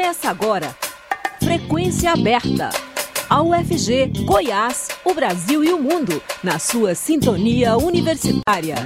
Começa 0.00 0.30
agora. 0.30 0.74
Frequência 1.44 2.10
aberta. 2.10 2.70
A 3.28 3.42
UFG, 3.42 4.24
Goiás, 4.24 4.88
o 5.04 5.12
Brasil 5.12 5.62
e 5.62 5.74
o 5.74 5.78
mundo, 5.78 6.22
na 6.42 6.58
sua 6.58 6.94
sintonia 6.94 7.76
universitária. 7.76 8.76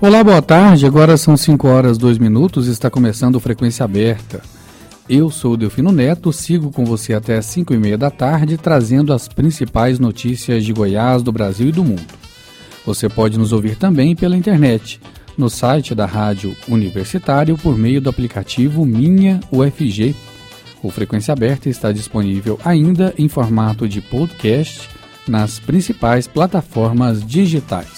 Olá, 0.00 0.24
boa 0.24 0.42
tarde. 0.42 0.84
Agora 0.84 1.16
são 1.16 1.36
5 1.36 1.68
horas 1.68 1.96
2 1.96 2.18
minutos 2.18 2.66
e 2.66 2.72
está 2.72 2.90
começando 2.90 3.38
Frequência 3.38 3.84
Aberta. 3.84 4.42
Eu 5.08 5.30
sou 5.30 5.54
o 5.54 5.56
Delfino 5.56 5.90
Neto, 5.90 6.30
sigo 6.34 6.70
com 6.70 6.84
você 6.84 7.14
até 7.14 7.38
as 7.38 7.46
5 7.46 7.72
e 7.72 7.78
meia 7.78 7.96
da 7.96 8.10
tarde, 8.10 8.58
trazendo 8.58 9.14
as 9.14 9.26
principais 9.26 9.98
notícias 9.98 10.62
de 10.62 10.70
Goiás, 10.70 11.22
do 11.22 11.32
Brasil 11.32 11.68
e 11.68 11.72
do 11.72 11.82
mundo. 11.82 12.04
Você 12.84 13.08
pode 13.08 13.38
nos 13.38 13.50
ouvir 13.50 13.76
também 13.76 14.14
pela 14.14 14.36
internet, 14.36 15.00
no 15.36 15.48
site 15.48 15.94
da 15.94 16.04
Rádio 16.04 16.54
Universitário, 16.68 17.56
por 17.56 17.78
meio 17.78 18.02
do 18.02 18.10
aplicativo 18.10 18.84
Minha 18.84 19.40
UFG. 19.50 20.14
O 20.82 20.90
Frequência 20.90 21.32
Aberta 21.32 21.70
está 21.70 21.90
disponível 21.90 22.60
ainda 22.62 23.14
em 23.16 23.28
formato 23.28 23.88
de 23.88 24.02
podcast 24.02 24.90
nas 25.26 25.58
principais 25.58 26.26
plataformas 26.26 27.26
digitais. 27.26 27.97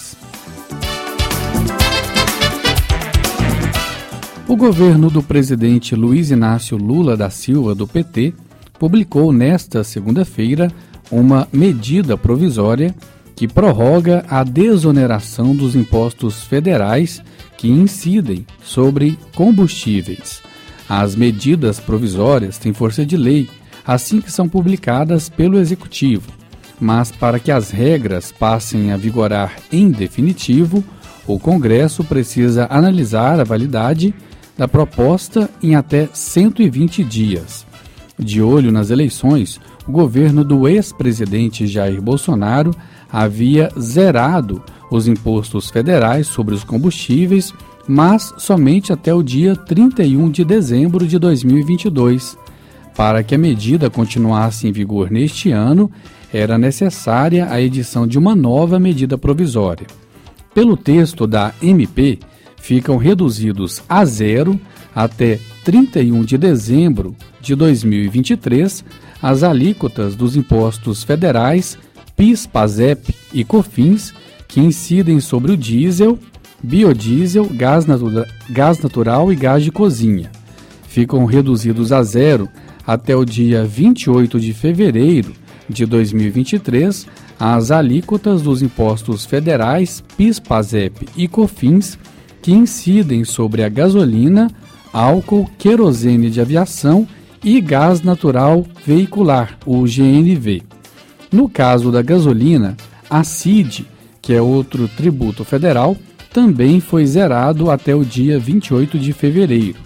O 4.51 4.55
governo 4.57 5.09
do 5.09 5.23
presidente 5.23 5.95
Luiz 5.95 6.29
Inácio 6.29 6.75
Lula 6.75 7.15
da 7.15 7.29
Silva, 7.29 7.73
do 7.73 7.87
PT, 7.87 8.33
publicou 8.77 9.31
nesta 9.31 9.81
segunda-feira 9.81 10.69
uma 11.09 11.47
medida 11.53 12.17
provisória 12.17 12.93
que 13.33 13.47
prorroga 13.47 14.25
a 14.27 14.43
desoneração 14.43 15.55
dos 15.55 15.73
impostos 15.73 16.43
federais 16.43 17.23
que 17.57 17.69
incidem 17.69 18.45
sobre 18.61 19.17
combustíveis. 19.33 20.41
As 20.89 21.15
medidas 21.15 21.79
provisórias 21.79 22.57
têm 22.57 22.73
força 22.73 23.05
de 23.05 23.15
lei 23.15 23.49
assim 23.87 24.19
que 24.19 24.29
são 24.29 24.49
publicadas 24.49 25.29
pelo 25.29 25.57
Executivo, 25.57 26.29
mas 26.77 27.09
para 27.09 27.39
que 27.39 27.53
as 27.53 27.71
regras 27.71 28.33
passem 28.33 28.91
a 28.91 28.97
vigorar 28.97 29.55
em 29.71 29.89
definitivo, 29.89 30.83
o 31.25 31.39
Congresso 31.39 32.03
precisa 32.03 32.67
analisar 32.69 33.39
a 33.39 33.45
validade 33.45 34.13
da 34.57 34.67
proposta 34.67 35.49
em 35.61 35.75
até 35.75 36.09
120 36.11 37.03
dias. 37.03 37.65
De 38.17 38.41
olho 38.41 38.71
nas 38.71 38.89
eleições, 38.89 39.59
o 39.87 39.91
governo 39.91 40.43
do 40.43 40.67
ex-presidente 40.67 41.65
Jair 41.65 42.01
Bolsonaro 42.01 42.75
havia 43.11 43.69
zerado 43.79 44.61
os 44.91 45.07
impostos 45.07 45.69
federais 45.69 46.27
sobre 46.27 46.53
os 46.53 46.63
combustíveis, 46.63 47.53
mas 47.87 48.33
somente 48.37 48.93
até 48.93 49.13
o 49.13 49.23
dia 49.23 49.55
31 49.55 50.29
de 50.29 50.45
dezembro 50.45 51.07
de 51.07 51.17
2022. 51.17 52.37
Para 52.95 53.23
que 53.23 53.33
a 53.33 53.37
medida 53.37 53.89
continuasse 53.89 54.67
em 54.67 54.71
vigor 54.71 55.09
neste 55.09 55.51
ano, 55.51 55.89
era 56.31 56.57
necessária 56.57 57.47
a 57.49 57.59
edição 57.59 58.05
de 58.05 58.19
uma 58.19 58.35
nova 58.35 58.79
medida 58.79 59.17
provisória. 59.17 59.87
Pelo 60.53 60.77
texto 60.77 61.25
da 61.25 61.53
MP, 61.61 62.19
ficam 62.61 62.95
reduzidos 62.97 63.81
a 63.89 64.05
zero 64.05 64.59
até 64.95 65.39
31 65.65 66.23
de 66.23 66.37
dezembro 66.37 67.15
de 67.41 67.55
2023 67.55 68.85
as 69.21 69.43
alíquotas 69.43 70.15
dos 70.15 70.35
impostos 70.35 71.03
federais 71.03 71.77
PIS, 72.15 72.45
PASEP 72.45 73.15
e 73.33 73.43
COFINS 73.43 74.13
que 74.47 74.59
incidem 74.59 75.19
sobre 75.19 75.53
o 75.53 75.57
diesel, 75.57 76.19
biodiesel, 76.61 77.45
gás, 77.45 77.85
gás 78.49 78.79
natural 78.79 79.31
e 79.31 79.35
gás 79.35 79.63
de 79.63 79.71
cozinha. 79.71 80.29
Ficam 80.87 81.25
reduzidos 81.25 81.91
a 81.91 82.03
zero 82.03 82.47
até 82.85 83.15
o 83.15 83.25
dia 83.25 83.63
28 83.63 84.39
de 84.39 84.53
fevereiro 84.53 85.33
de 85.67 85.85
2023 85.85 87.07
as 87.39 87.71
alíquotas 87.71 88.41
dos 88.43 88.61
impostos 88.61 89.25
federais 89.25 90.03
PIS, 90.15 90.39
PASEP 90.39 91.07
e 91.17 91.27
COFINS 91.27 91.97
que 92.41 92.51
incidem 92.51 93.23
sobre 93.23 93.63
a 93.63 93.69
gasolina, 93.69 94.49
álcool, 94.91 95.49
querosene 95.57 96.29
de 96.29 96.41
aviação 96.41 97.07
e 97.43 97.59
gás 97.61 98.01
natural 98.01 98.65
veicular, 98.85 99.57
o 99.65 99.83
GNV. 99.83 100.63
No 101.31 101.47
caso 101.47 101.91
da 101.91 102.01
gasolina, 102.01 102.75
a 103.09 103.23
CID, 103.23 103.85
que 104.21 104.33
é 104.33 104.41
outro 104.41 104.87
tributo 104.87 105.43
federal, 105.43 105.95
também 106.31 106.79
foi 106.79 107.05
zerado 107.05 107.69
até 107.69 107.95
o 107.95 108.05
dia 108.05 108.39
28 108.39 108.97
de 108.97 109.11
fevereiro. 109.13 109.79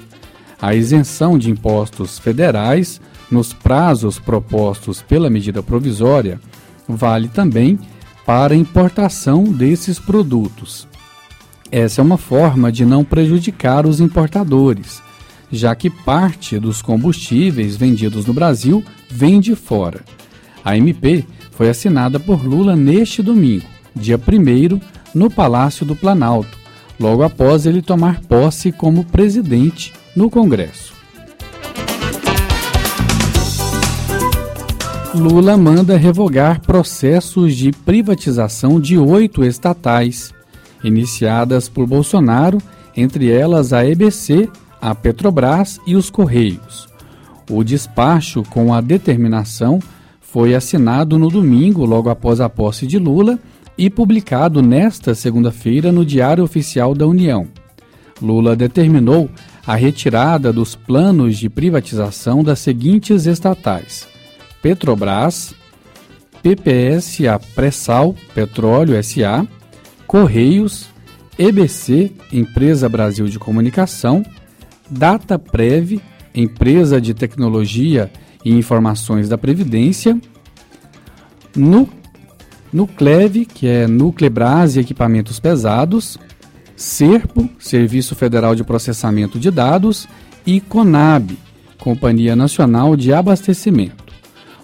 A 0.62 0.76
isenção 0.76 1.38
de 1.38 1.50
impostos 1.50 2.20
federais, 2.20 3.02
nos 3.30 3.52
prazos 3.54 4.20
propostos 4.20 5.02
pela 5.02 5.30
medida 5.30 5.62
provisória, 5.64 6.40
vale 6.88 7.28
também 7.28 7.80
para 8.26 8.56
importação 8.56 9.44
desses 9.44 10.00
produtos. 10.00 10.88
Essa 11.78 12.00
é 12.00 12.04
uma 12.06 12.18
forma 12.18 12.72
de 12.72 12.86
não 12.86 13.04
prejudicar 13.04 13.86
os 13.86 14.00
importadores, 14.00 15.04
já 15.52 15.76
que 15.76 15.90
parte 15.90 16.58
dos 16.58 16.82
combustíveis 16.82 17.76
vendidos 17.76 18.26
no 18.26 18.34
Brasil 18.34 18.82
vem 19.12 19.42
de 19.42 19.56
fora. 19.58 20.00
A 20.64 20.78
MP 20.78 21.26
foi 21.52 21.68
assinada 21.68 22.18
por 22.18 22.46
Lula 22.46 22.78
neste 22.78 23.22
domingo, 23.22 23.66
dia 23.94 24.18
1, 24.18 24.80
no 25.14 25.30
Palácio 25.30 25.86
do 25.86 25.98
Planalto, 25.98 26.58
logo 26.98 27.24
após 27.24 27.66
ele 27.66 27.82
tomar 27.82 28.22
posse 28.22 28.72
como 28.72 29.04
presidente 29.04 29.92
no 30.16 30.30
Congresso. 30.30 30.94
Lula 35.14 35.58
manda 35.58 35.98
revogar 35.98 36.62
processos 36.62 37.54
de 37.54 37.74
privatização 37.74 38.80
de 38.80 38.98
oito 38.98 39.44
estatais 39.44 40.34
iniciadas 40.86 41.68
por 41.68 41.88
Bolsonaro, 41.88 42.60
entre 42.96 43.30
elas 43.30 43.74
a 43.74 43.86
EBC, 43.86 44.50
a 44.82 44.94
Petrobras 44.94 45.80
e 45.86 45.96
os 45.96 46.10
Correios. 46.10 46.88
O 47.50 47.64
despacho 47.64 48.44
com 48.44 48.74
a 48.74 48.82
determinação 48.82 49.80
foi 50.22 50.54
assinado 50.54 51.18
no 51.18 51.30
domingo, 51.30 51.86
logo 51.86 52.10
após 52.10 52.40
a 52.40 52.50
posse 52.50 52.86
de 52.86 53.00
Lula, 53.00 53.40
e 53.78 53.90
publicado 53.90 54.62
nesta 54.62 55.14
segunda-feira 55.14 55.92
no 55.92 56.06
Diário 56.06 56.44
Oficial 56.44 56.94
da 56.94 57.06
União. 57.06 57.48
Lula 58.22 58.56
determinou 58.56 59.30
a 59.66 59.76
retirada 59.76 60.54
dos 60.54 60.76
planos 60.76 61.38
de 61.38 61.50
privatização 61.50 62.44
das 62.44 62.60
seguintes 62.60 63.26
estatais: 63.26 64.08
Petrobras, 64.62 65.54
PPS, 66.42 67.28
a 67.28 67.40
Pressal 67.40 68.16
Petróleo 68.34 69.02
SA, 69.04 69.46
Correios, 70.16 70.88
EBC, 71.38 72.10
Empresa 72.32 72.88
Brasil 72.88 73.28
de 73.28 73.38
Comunicação, 73.38 74.24
DataPrev, 74.90 76.02
Empresa 76.34 77.02
de 77.02 77.14
Tecnologia 77.14 78.10
e 78.46 78.54
Informações 78.54 79.28
da 79.28 79.38
Previdência, 79.38 80.18
Nu, 81.54 81.90
Nuclev, 82.72 83.44
que 83.44 83.68
é 83.68 83.88
Nuclebras 83.88 84.78
e 84.78 84.80
Equipamentos 84.80 85.38
Pesados, 85.38 86.18
Serpo, 86.78 87.50
Serviço 87.60 88.16
Federal 88.16 88.56
de 88.56 88.64
Processamento 88.64 89.38
de 89.38 89.52
Dados, 89.52 90.08
e 90.48 90.62
Conab, 90.62 91.38
Companhia 91.78 92.38
Nacional 92.38 92.96
de 92.96 93.12
Abastecimento. 93.12 94.14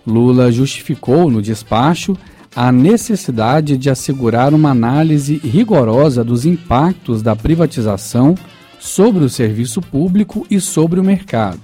Lula 0.07 0.49
justificou 0.49 1.29
no 1.29 1.41
despacho 1.41 2.17
a 2.55 2.71
necessidade 2.71 3.77
de 3.77 3.89
assegurar 3.89 4.53
uma 4.53 4.71
análise 4.71 5.37
rigorosa 5.37 6.23
dos 6.23 6.45
impactos 6.45 7.21
da 7.21 7.35
privatização 7.35 8.35
sobre 8.79 9.23
o 9.23 9.29
serviço 9.29 9.81
público 9.81 10.45
e 10.49 10.59
sobre 10.59 10.99
o 10.99 11.03
mercado. 11.03 11.61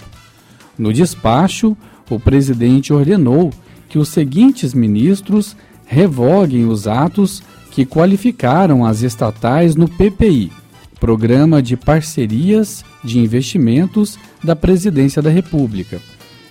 No 0.78 0.94
despacho, 0.94 1.76
o 2.10 2.20
presidente 2.20 2.94
ordenou 2.94 3.52
que 3.90 3.98
os 3.98 4.10
seguintes 4.10 4.74
ministros 4.74 5.58
revoguem 5.86 6.66
os 6.66 6.88
atos 6.88 7.42
que 7.72 7.86
qualificaram 7.86 8.86
as 8.86 9.02
estatais 9.02 9.76
no 9.76 9.88
PPI, 9.88 10.52
Programa 11.00 11.62
de 11.62 11.76
Parcerias 11.76 12.84
de 13.04 13.20
Investimentos 13.20 14.18
da 14.44 14.56
Presidência 14.56 15.22
da 15.22 15.30
República, 15.30 16.02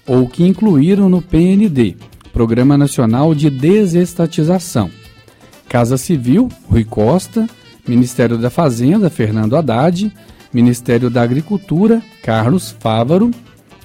ou 0.06 0.28
que 0.28 0.44
incluíram 0.44 1.08
no 1.08 1.20
PND, 1.20 1.96
Programa 2.36 2.76
Nacional 2.76 3.34
de 3.34 3.48
Desestatização. 3.48 4.90
Casa 5.70 5.96
Civil, 5.96 6.50
Rui 6.68 6.84
Costa. 6.84 7.48
Ministério 7.88 8.36
da 8.36 8.50
Fazenda, 8.50 9.08
Fernando 9.08 9.56
Haddad. 9.56 10.12
Ministério 10.52 11.08
da 11.08 11.22
Agricultura, 11.22 12.02
Carlos 12.22 12.76
Fávaro. 12.78 13.30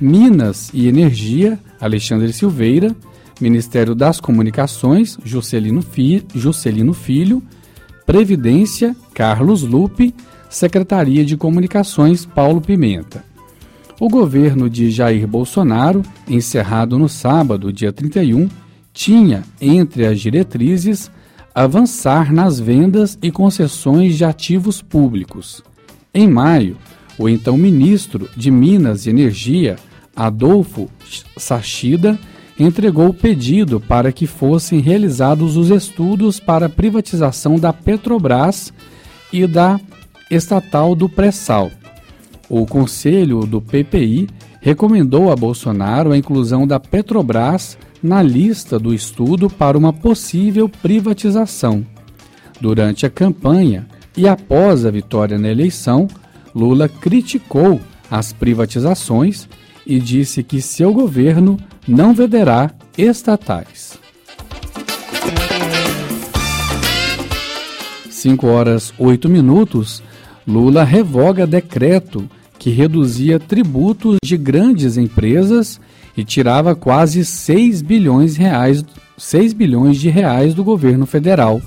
Minas 0.01 0.69
e 0.73 0.89
Energia, 0.89 1.57
Alexandre 1.79 2.33
Silveira. 2.33 2.93
Ministério 3.39 3.95
das 3.95 4.19
Comunicações, 4.19 5.17
Juscelino, 5.23 5.81
Fi, 5.81 6.21
Juscelino 6.35 6.93
Filho, 6.93 7.41
Previdência, 8.05 8.93
Carlos 9.13 9.63
Lupe, 9.63 10.13
Secretaria 10.49 11.23
de 11.23 11.37
Comunicações, 11.37 12.25
Paulo 12.25 12.59
Pimenta. 12.59 13.30
O 14.01 14.09
governo 14.09 14.67
de 14.67 14.89
Jair 14.89 15.27
Bolsonaro, 15.27 16.01
encerrado 16.27 16.97
no 16.97 17.07
sábado, 17.07 17.71
dia 17.71 17.93
31, 17.93 18.49
tinha 18.91 19.43
entre 19.61 20.07
as 20.07 20.19
diretrizes 20.19 21.11
avançar 21.53 22.33
nas 22.33 22.59
vendas 22.59 23.15
e 23.21 23.29
concessões 23.29 24.17
de 24.17 24.25
ativos 24.25 24.81
públicos. 24.81 25.61
Em 26.11 26.27
maio, 26.27 26.77
o 27.15 27.29
então 27.29 27.55
ministro 27.55 28.27
de 28.35 28.49
Minas 28.49 29.05
e 29.05 29.11
Energia, 29.11 29.75
Adolfo 30.15 30.89
Sachida, 31.37 32.17
entregou 32.57 33.09
o 33.09 33.13
pedido 33.13 33.79
para 33.79 34.11
que 34.11 34.25
fossem 34.25 34.79
realizados 34.79 35.55
os 35.55 35.69
estudos 35.69 36.39
para 36.39 36.65
a 36.65 36.69
privatização 36.69 37.59
da 37.59 37.71
Petrobras 37.71 38.73
e 39.31 39.45
da 39.45 39.79
estatal 40.31 40.95
do 40.95 41.07
pré-sal. 41.07 41.69
O 42.53 42.65
conselho 42.65 43.45
do 43.45 43.61
PPI 43.61 44.27
recomendou 44.59 45.31
a 45.31 45.37
Bolsonaro 45.37 46.11
a 46.11 46.17
inclusão 46.17 46.67
da 46.67 46.81
Petrobras 46.81 47.77
na 48.03 48.21
lista 48.21 48.77
do 48.77 48.93
estudo 48.93 49.49
para 49.49 49.77
uma 49.77 49.93
possível 49.93 50.67
privatização. 50.67 51.85
Durante 52.59 53.05
a 53.05 53.09
campanha 53.09 53.87
e 54.17 54.27
após 54.27 54.85
a 54.85 54.91
vitória 54.91 55.37
na 55.37 55.47
eleição, 55.47 56.09
Lula 56.53 56.89
criticou 56.89 57.79
as 58.11 58.33
privatizações 58.33 59.47
e 59.87 59.97
disse 59.97 60.43
que 60.43 60.61
seu 60.61 60.93
governo 60.93 61.55
não 61.87 62.13
venderá 62.13 62.69
estatais. 62.97 63.97
5 68.09 68.45
horas 68.45 68.93
8 68.99 69.29
minutos, 69.29 70.03
Lula 70.45 70.83
revoga 70.83 71.47
decreto 71.47 72.29
que 72.61 72.69
reduzia 72.69 73.39
tributos 73.39 74.17
de 74.23 74.37
grandes 74.37 74.95
empresas 74.95 75.81
e 76.15 76.23
tirava 76.23 76.75
quase 76.75 77.25
6 77.25 77.81
bilhões, 77.81 78.37
reais, 78.37 78.85
6 79.17 79.53
bilhões 79.53 79.97
de 79.97 80.09
reais 80.09 80.53
do 80.53 80.63
governo 80.63 81.07
federal. 81.07 81.59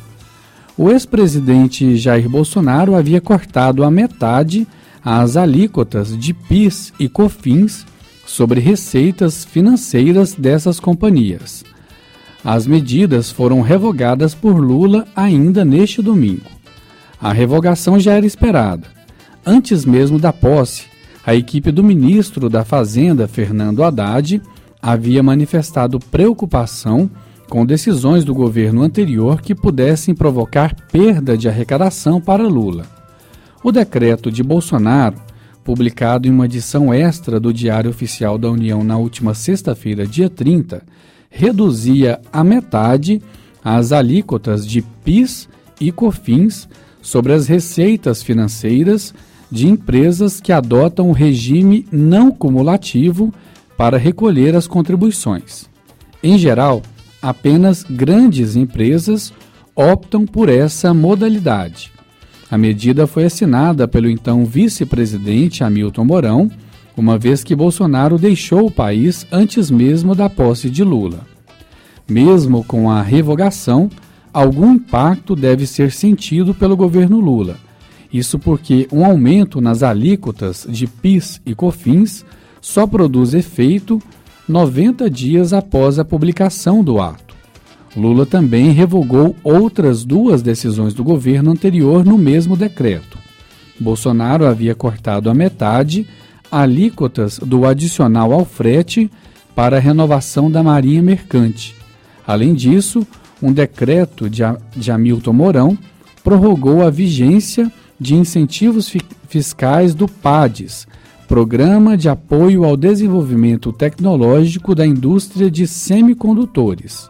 O 0.79 0.93
ex-presidente 0.93 1.97
Jair 1.97 2.29
Bolsonaro 2.29 2.95
havia 2.95 3.21
cortado 3.21 3.83
a 3.83 3.91
metade 3.91 4.69
as 5.05 5.37
alíquotas 5.37 6.17
de 6.17 6.33
PIS 6.33 6.93
e 7.01 7.09
COFINS 7.09 7.85
sobre 8.25 8.61
receitas 8.61 9.45
financeiras 9.45 10.33
dessas 10.33 10.79
companhias. 10.79 11.65
As 12.45 12.69
medidas 12.69 13.33
foram 13.33 13.63
revogadas 13.63 14.33
por 14.33 14.61
Lula 14.61 15.09
ainda 15.17 15.65
neste 15.65 16.01
domingo. 16.01 16.53
A 17.21 17.33
revogação 17.33 17.99
já 17.99 18.13
era 18.13 18.25
esperada. 18.25 18.94
Antes 19.47 19.85
mesmo 19.85 20.19
da 20.19 20.33
posse, 20.33 20.85
a 21.25 21.35
equipe 21.35 21.71
do 21.71 21.85
ministro 21.85 22.49
da 22.49 22.65
Fazenda, 22.65 23.29
Fernando 23.29 23.83
Haddad, 23.83 24.41
havia 24.81 25.23
manifestado 25.23 25.99
preocupação 25.99 27.11
com 27.49 27.65
decisões 27.67 28.25
do 28.25 28.35
governo 28.35 28.83
anterior 28.83 29.41
que 29.43 29.55
pudessem 29.55 30.15
provocar 30.15 30.75
perda 30.91 31.37
de 31.37 31.49
arrecadação 31.49 32.21
para 32.21 32.49
Lula. 32.49 32.87
O 33.63 33.71
decreto 33.71 34.31
de 34.31 34.43
Bolsonaro 34.43 35.17
publicado 35.65 36.29
em 36.29 36.31
uma 36.31 36.45
edição 36.45 36.93
extra 36.93 37.41
do 37.41 37.53
Diário 37.53 37.91
Oficial 37.91 38.37
da 38.37 38.51
União 38.51 38.85
na 38.85 38.99
última 38.99 39.33
sexta-feira, 39.33 40.07
dia 40.07 40.29
30, 40.29 40.83
reduzia 41.31 42.21
a 42.31 42.45
metade 42.45 43.21
as 43.65 43.91
alíquotas 43.91 44.67
de 44.67 44.83
PIS 44.83 45.49
e 45.81 45.91
COFINS 45.91 46.69
sobre 47.01 47.33
as 47.33 47.49
receitas 47.49 48.23
financeiras 48.23 49.15
de 49.51 49.69
empresas 49.69 50.41
que 50.41 50.53
adotam 50.53 51.11
o 51.11 51.13
regime 51.13 51.87
não 51.91 52.31
cumulativo 52.31 53.33
para 53.77 53.99
recolher 53.99 54.55
as 54.55 54.67
contribuições. 54.67 55.69
Em 56.23 56.39
geral, 56.39 56.83
apenas 57.21 57.83
grandes 57.83 58.57
empresas 58.57 59.33
optam 59.75 60.27
por 60.27 60.49
essa 60.49 60.95
modalidade. 60.95 61.91
A 62.51 62.59
medida 62.59 63.07
foi 63.07 63.25
assinada 63.25 63.89
pelo 63.89 64.09
então 64.09 64.45
vice-presidente 64.45 65.65
Hamilton 65.65 66.05
Mourão, 66.05 66.51
uma 66.97 67.19
vez 67.19 67.43
que 67.43 67.57
Bolsonaro 67.57 68.19
deixou 68.19 68.67
o 68.67 68.71
país 68.71 69.27
antes 69.33 69.71
mesmo 69.71 70.15
da 70.15 70.31
posse 70.31 70.71
de 70.71 70.85
Lula. 70.85 71.27
Mesmo 72.09 72.63
com 72.63 72.91
a 72.91 73.03
revogação, 73.03 73.91
algum 74.33 74.75
impacto 74.75 75.35
deve 75.35 75.67
ser 75.67 75.91
sentido 75.91 76.55
pelo 76.55 76.77
governo 76.77 77.19
Lula. 77.19 77.57
Isso 78.15 78.39
porque 78.39 78.87
um 78.93 79.05
aumento 79.05 79.61
nas 79.61 79.83
alíquotas 79.83 80.65
de 80.71 80.87
PIS 80.87 81.41
e 81.45 81.53
COFINS 81.53 82.25
só 82.61 82.87
produz 82.87 83.35
efeito 83.35 84.01
90 84.49 85.11
dias 85.11 85.53
após 85.53 85.99
a 85.99 86.05
publicação 86.05 86.85
do 86.85 87.01
ato. 87.01 87.35
Lula 87.97 88.25
também 88.25 88.71
revogou 88.71 89.35
outras 89.43 90.05
duas 90.05 90.43
decisões 90.43 90.95
do 90.95 91.03
governo 91.03 91.51
anterior 91.51 92.05
no 92.05 92.17
mesmo 92.17 92.57
decreto. 92.57 93.19
Bolsonaro 93.81 94.47
havia 94.47 94.77
cortado 94.77 95.29
a 95.29 95.35
metade 95.35 96.07
alíquotas 96.53 97.41
do 97.41 97.67
adicional 97.67 98.33
ao 98.33 98.45
frete 98.45 99.11
para 99.57 99.79
a 99.79 99.81
renovação 99.81 100.49
da 100.49 100.63
Marinha 100.63 101.03
Mercante. 101.03 101.75
Além 102.25 102.55
disso, 102.55 103.05
um 103.43 103.53
decreto 103.53 104.31
de, 104.31 104.43
de 104.77 104.93
Hamilton 104.93 105.33
Mourão 105.33 105.79
prorrogou 106.23 106.87
a 106.87 106.91
vigência 106.91 107.73
de 107.99 108.15
incentivos 108.15 108.89
fi 108.89 109.01
fiscais 109.29 109.95
do 109.95 110.07
PADES, 110.07 110.87
Programa 111.27 111.97
de 111.97 112.09
Apoio 112.09 112.65
ao 112.65 112.77
Desenvolvimento 112.77 113.73
Tecnológico 113.73 114.75
da 114.75 114.87
Indústria 114.87 115.51
de 115.51 115.67
Semicondutores 115.67 117.09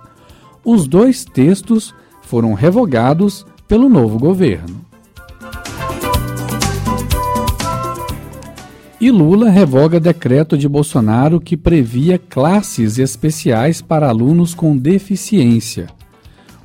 os 0.65 0.87
dois 0.87 1.25
textos 1.25 1.95
foram 2.23 2.55
revogados 2.55 3.45
pelo 3.69 3.89
novo 3.89 4.19
governo. 4.19 4.83
E 8.99 9.11
Lula 9.11 9.51
revoga 9.51 10.01
decreto 10.01 10.57
de 10.57 10.67
Bolsonaro 10.67 11.39
que 11.39 11.57
previa 11.57 12.19
classes 12.19 12.99
especiais 12.99 13.83
para 13.83 14.09
alunos 14.09 14.55
com 14.55 14.75
deficiência. 14.75 15.89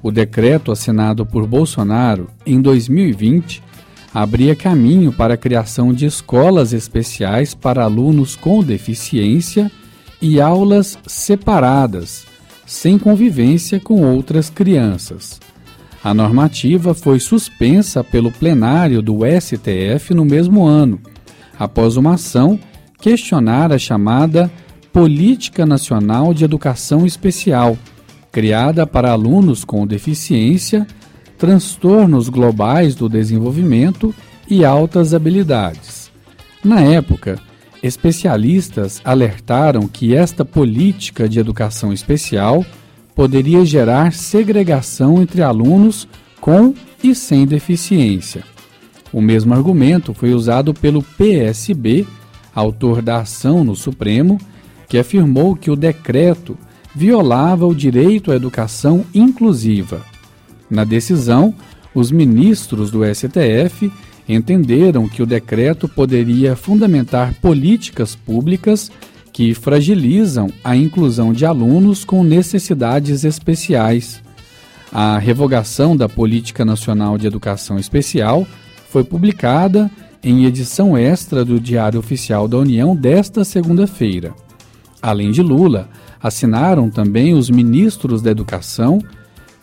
O 0.02 0.10
decreto 0.10 0.72
assinado 0.72 1.26
por 1.26 1.46
Bolsonaro 1.46 2.30
em 2.46 2.62
2020 2.62 3.62
abria 4.14 4.56
caminho 4.56 5.12
para 5.12 5.36
a 5.36 5.38
criação 5.38 5.94
de 5.94 6.06
escolas 6.06 6.74
especiais 6.74 7.54
para 7.54 7.84
alunos 7.84 8.36
com 8.36 8.64
deficiência 8.64 9.72
e 10.22 10.42
aulas 10.42 10.98
separadas 11.06 12.28
sem 12.70 13.00
convivência 13.00 13.80
com 13.80 14.04
outras 14.04 14.48
crianças. 14.48 15.40
A 16.04 16.14
normativa 16.14 16.94
foi 16.94 17.20
suspensa 17.20 18.04
pelo 18.04 18.32
plenário 18.32 19.02
do 19.02 19.22
STF 19.26 20.14
no 20.14 20.24
mesmo 20.24 20.66
ano, 20.66 21.02
após 21.58 21.98
uma 21.98 22.14
ação 22.14 22.60
questionar 23.02 23.74
a 23.74 23.80
chamada 23.80 24.52
Política 24.94 25.66
Nacional 25.66 26.32
de 26.32 26.46
Educação 26.46 27.08
Especial, 27.08 27.76
criada 28.32 28.86
para 28.86 29.12
alunos 29.12 29.66
com 29.66 29.88
deficiência, 29.88 30.86
transtornos 31.40 32.30
globais 32.30 32.94
do 32.94 33.10
desenvolvimento 33.10 34.14
e 34.48 34.64
altas 34.64 35.14
habilidades. 35.14 36.12
Na 36.64 36.82
época, 36.82 37.40
Especialistas 37.82 39.02
alertaram 39.06 39.88
que 39.88 40.14
esta 40.14 40.44
política 40.44 41.30
de 41.30 41.40
educação 41.40 41.94
especial 41.94 42.66
poderia 43.16 43.64
gerar 43.66 44.12
segregação 44.12 45.22
entre 45.22 45.42
alunos 45.42 46.08
com 46.42 46.74
e 47.02 47.16
sem 47.16 47.46
deficiência. 47.46 48.44
O 49.14 49.22
mesmo 49.22 49.54
argumento 49.54 50.14
foi 50.14 50.34
usado 50.34 50.74
pelo 50.74 51.02
PSB, 51.02 52.06
autor 52.54 53.02
da 53.02 53.20
ação 53.20 53.64
no 53.64 53.76
Supremo, 53.76 54.38
que 54.88 54.98
afirmou 54.98 55.56
que 55.56 55.72
o 55.72 55.76
decreto 55.76 56.58
violava 56.94 57.66
o 57.66 57.74
direito 57.74 58.32
à 58.32 58.36
educação 58.36 59.06
inclusiva. 59.14 60.02
Na 60.70 60.84
decisão, 60.84 61.54
os 61.94 62.12
ministros 62.12 62.92
do 62.92 63.02
STF 63.04 63.92
entenderam 64.28 65.08
que 65.08 65.24
o 65.24 65.26
decreto 65.26 65.88
poderia 65.88 66.56
fundamentar 66.56 67.34
políticas 67.42 68.16
públicas 68.16 68.92
que 69.34 69.54
fragilizam 69.54 70.52
a 70.64 70.76
inclusão 70.76 71.34
de 71.34 71.46
alunos 71.46 72.04
com 72.04 72.24
necessidades 72.24 73.24
especiais. 73.24 74.22
A 74.92 75.18
revogação 75.18 75.96
da 75.96 76.08
Política 76.08 76.64
Nacional 76.66 77.18
de 77.18 77.26
Educação 77.26 77.80
Especial 77.80 78.46
foi 78.90 79.04
publicada 79.04 79.90
em 80.24 80.46
edição 80.46 80.98
extra 80.98 81.46
do 81.46 81.60
Diário 81.60 82.00
Oficial 82.00 82.48
da 82.48 82.58
União 82.58 82.96
desta 82.96 83.44
segunda-feira. 83.44 84.34
Além 85.02 85.32
de 85.32 85.42
Lula, 85.42 85.90
Assinaram 86.22 86.90
também 86.90 87.34
os 87.34 87.50
ministros 87.50 88.22
da 88.22 88.30
Educação, 88.30 89.00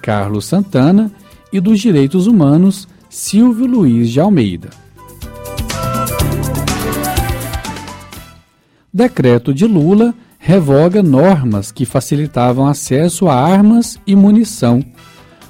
Carlos 0.07 0.45
Santana, 0.45 1.11
e 1.53 1.59
dos 1.59 1.81
Direitos 1.81 2.29
Humanos, 2.29 2.87
Silvio 3.11 3.67
Luiz 3.67 4.09
de 4.09 4.21
Almeida. 4.21 4.71
Decreto 8.95 9.53
de 9.53 9.67
Lula 9.67 10.15
revoga 10.39 11.03
normas 11.03 11.73
que 11.73 11.85
facilitavam 11.85 12.69
acesso 12.69 13.27
a 13.27 13.35
armas 13.35 13.99
e 14.07 14.15
munição. 14.15 14.81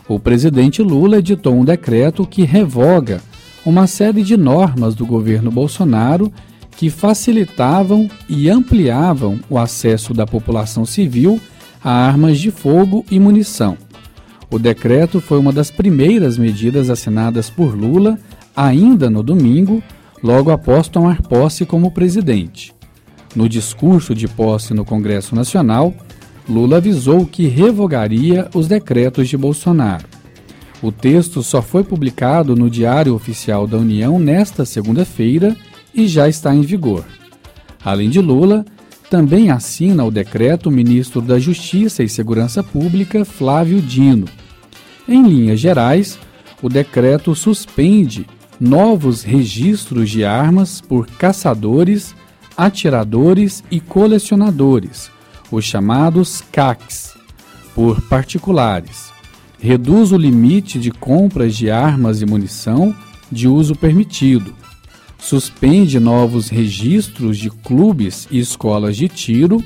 O 0.09 0.19
presidente 0.19 0.81
Lula 0.81 1.19
editou 1.19 1.55
um 1.55 1.65
decreto 1.65 2.27
que 2.27 2.43
revoga 2.43 3.21
uma 3.63 3.87
série 3.87 4.23
de 4.23 4.39
normas 4.39 4.95
do 4.95 5.05
governo 5.05 5.51
Bolsonaro 5.51 6.33
que 6.71 6.89
facilitavam 6.89 8.09
e 8.27 8.49
ampliavam 8.49 9.39
o 9.51 9.59
acesso 9.59 10.15
da 10.15 10.27
população 10.27 10.87
civil 10.87 11.39
a 11.85 11.91
armas 11.91 12.39
de 12.39 12.51
fogo 12.51 13.05
e 13.11 13.21
munição. 13.21 13.77
O 14.51 14.59
decreto 14.59 15.21
foi 15.21 15.39
uma 15.39 15.53
das 15.53 15.71
primeiras 15.71 16.39
medidas 16.39 16.89
assinadas 16.89 17.51
por 17.51 17.75
Lula 17.75 18.19
ainda 18.55 19.11
no 19.11 19.23
domingo, 19.23 19.83
logo 20.23 20.51
após 20.51 20.89
tomar 20.89 21.21
posse 21.23 21.67
como 21.67 21.91
presidente. 21.91 22.75
No 23.35 23.49
discurso 23.49 24.15
de 24.15 24.27
posse 24.27 24.73
no 24.73 24.85
Congresso 24.85 25.35
Nacional, 25.35 25.93
Lula 26.49 26.79
avisou 26.79 27.27
que 27.27 27.49
revogaria 27.49 28.49
os 28.55 28.67
decretos 28.67 29.29
de 29.29 29.37
Bolsonaro. 29.37 30.07
O 30.81 30.93
texto 30.93 31.43
só 31.43 31.61
foi 31.61 31.83
publicado 31.83 32.55
no 32.55 32.71
Diário 32.71 33.15
Oficial 33.15 33.67
da 33.67 33.77
União 33.77 34.19
nesta 34.19 34.65
segunda-feira 34.65 35.57
e 35.95 36.07
já 36.07 36.29
está 36.29 36.55
em 36.55 36.61
vigor. 36.61 37.05
Além 37.85 38.09
de 38.09 38.21
Lula, 38.21 38.65
também 39.11 39.51
assina 39.51 40.05
o 40.05 40.11
decreto 40.11 40.69
o 40.69 40.73
ministro 40.73 41.21
da 41.21 41.39
Justiça 41.39 42.03
e 42.03 42.09
Segurança 42.09 42.63
Pública, 42.63 43.25
Flávio 43.25 43.81
Dino. 43.81 44.27
Em 45.09 45.23
linhas 45.23 45.61
gerais, 45.61 46.19
o 46.63 46.69
decreto 46.69 47.35
suspende 47.35 48.27
novos 48.59 49.23
registros 49.23 50.11
de 50.11 50.25
armas 50.25 50.81
por 50.81 51.07
caçadores, 51.07 52.15
atiradores 52.57 53.63
e 53.71 53.81
colecionadores, 53.81 55.11
os 55.51 55.65
chamados 55.65 56.43
CACs, 56.51 57.15
por 57.75 58.01
particulares. 58.03 59.13
Reduz 59.61 60.13
o 60.13 60.17
limite 60.17 60.79
de 60.79 60.91
compras 60.91 61.55
de 61.55 61.71
armas 61.71 62.23
e 62.23 62.27
munição 62.27 62.95
de 63.31 63.47
uso 63.47 63.75
permitido. 63.75 64.55
Suspende 65.27 65.99
novos 65.99 66.49
registros 66.49 67.37
de 67.37 67.51
clubes 67.51 68.29
e 68.31 68.39
escolas 68.39 68.97
de 68.97 69.09
tiro. 69.09 69.61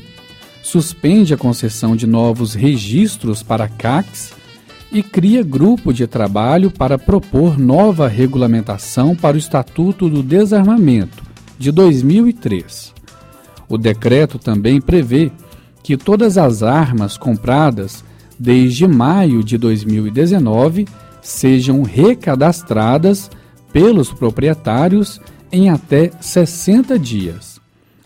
Suspende 0.62 1.34
a 1.34 1.36
concessão 1.36 1.94
de 1.94 2.06
novos 2.06 2.54
registros 2.54 3.42
para 3.42 3.68
CACs 3.68 4.32
e 4.90 5.02
cria 5.02 5.42
grupo 5.42 5.92
de 5.92 6.06
trabalho 6.06 6.70
para 6.70 6.98
propor 6.98 7.58
nova 7.58 8.08
regulamentação 8.08 9.14
para 9.14 9.36
o 9.36 9.38
Estatuto 9.38 10.08
do 10.08 10.22
Desarmamento 10.22 11.22
de 11.58 11.70
2003. 11.70 12.94
O 13.68 13.76
decreto 13.76 14.38
também 14.38 14.80
prevê 14.80 15.30
que 15.82 15.94
todas 15.94 16.38
as 16.38 16.62
armas 16.62 17.18
compradas 17.18 18.02
desde 18.38 18.88
maio 18.88 19.44
de 19.44 19.58
2019 19.58 20.88
sejam 21.20 21.82
recadastradas 21.82 23.30
pelos 23.70 24.10
proprietários 24.10 25.20
em 25.52 25.70
até 25.70 26.10
60 26.20 26.98
dias. 26.98 27.60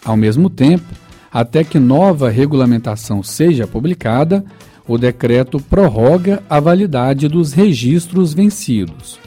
Ao 0.04 0.16
mesmo 0.16 0.50
tempo, 0.50 0.84
até 1.32 1.64
que 1.64 1.78
nova 1.78 2.30
regulamentação 2.30 3.22
seja 3.22 3.66
publicada, 3.66 4.44
o 4.86 4.98
decreto 4.98 5.58
prorroga 5.58 6.42
a 6.48 6.60
validade 6.60 7.26
dos 7.28 7.52
registros 7.52 8.34
vencidos. 8.34 9.18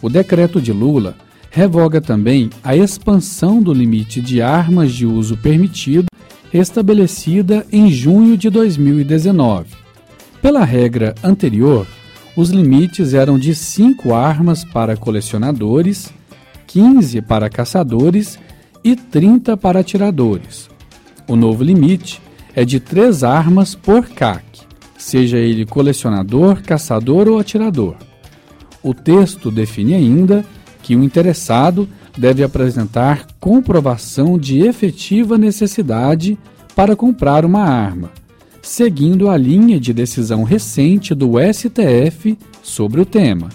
O 0.00 0.08
decreto 0.08 0.60
de 0.60 0.72
Lula 0.72 1.14
revoga 1.50 2.00
também 2.00 2.50
a 2.62 2.76
expansão 2.76 3.62
do 3.62 3.72
limite 3.72 4.20
de 4.20 4.42
armas 4.42 4.92
de 4.92 5.06
uso 5.06 5.36
permitido 5.36 6.06
estabelecida 6.52 7.66
em 7.72 7.90
junho 7.90 8.36
de 8.36 8.50
2019. 8.50 9.68
Pela 10.40 10.64
regra 10.64 11.14
anterior, 11.22 11.86
os 12.36 12.50
limites 12.50 13.14
eram 13.14 13.38
de 13.38 13.54
5 13.54 14.14
armas 14.14 14.64
para 14.64 14.96
colecionadores, 14.96 16.12
15 16.66 17.22
para 17.22 17.48
caçadores 17.48 18.38
e 18.82 18.94
30 18.96 19.56
para 19.56 19.80
atiradores. 19.80 20.68
O 21.26 21.36
novo 21.36 21.62
limite 21.62 22.20
é 22.54 22.64
de 22.64 22.80
3 22.80 23.24
armas 23.24 23.74
por 23.74 24.08
CAC 24.08 24.66
seja 25.06 25.38
ele 25.38 25.64
colecionador, 25.64 26.62
caçador 26.62 27.28
ou 27.28 27.38
atirador. 27.38 27.94
O 28.82 28.94
texto 28.94 29.50
define 29.50 29.94
ainda 29.94 30.44
que 30.82 30.96
o 30.96 31.02
interessado 31.02 31.88
deve 32.16 32.42
apresentar 32.42 33.26
comprovação 33.38 34.38
de 34.38 34.60
efetiva 34.60 35.36
necessidade 35.36 36.38
para 36.74 36.96
comprar 36.96 37.44
uma 37.44 37.62
arma, 37.62 38.10
seguindo 38.62 39.28
a 39.28 39.36
linha 39.36 39.78
de 39.78 39.92
decisão 39.92 40.44
recente 40.44 41.14
do 41.14 41.32
STF 41.52 42.38
sobre 42.62 43.00
o 43.00 43.06
tema. 43.06 43.48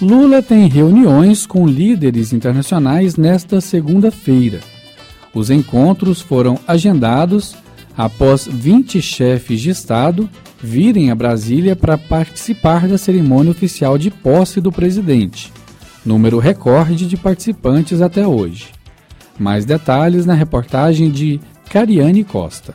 Lula 0.00 0.42
tem 0.42 0.68
reuniões 0.68 1.46
com 1.46 1.66
líderes 1.66 2.32
internacionais 2.32 3.16
nesta 3.16 3.60
segunda-feira 3.60 4.60
os 5.34 5.50
encontros 5.50 6.20
foram 6.20 6.58
agendados 6.66 7.54
após 7.96 8.48
20 8.50 9.00
chefes 9.02 9.60
de 9.60 9.70
Estado 9.70 10.28
virem 10.60 11.10
a 11.10 11.14
Brasília 11.14 11.76
para 11.76 11.98
participar 11.98 12.88
da 12.88 12.98
cerimônia 12.98 13.50
oficial 13.50 13.96
de 13.96 14.10
posse 14.10 14.60
do 14.60 14.72
presidente, 14.72 15.52
número 16.04 16.38
recorde 16.38 17.06
de 17.06 17.16
participantes 17.16 18.00
até 18.00 18.26
hoje. 18.26 18.68
Mais 19.38 19.64
detalhes 19.64 20.26
na 20.26 20.34
reportagem 20.34 21.10
de 21.10 21.40
Cariane 21.70 22.24
Costa. 22.24 22.74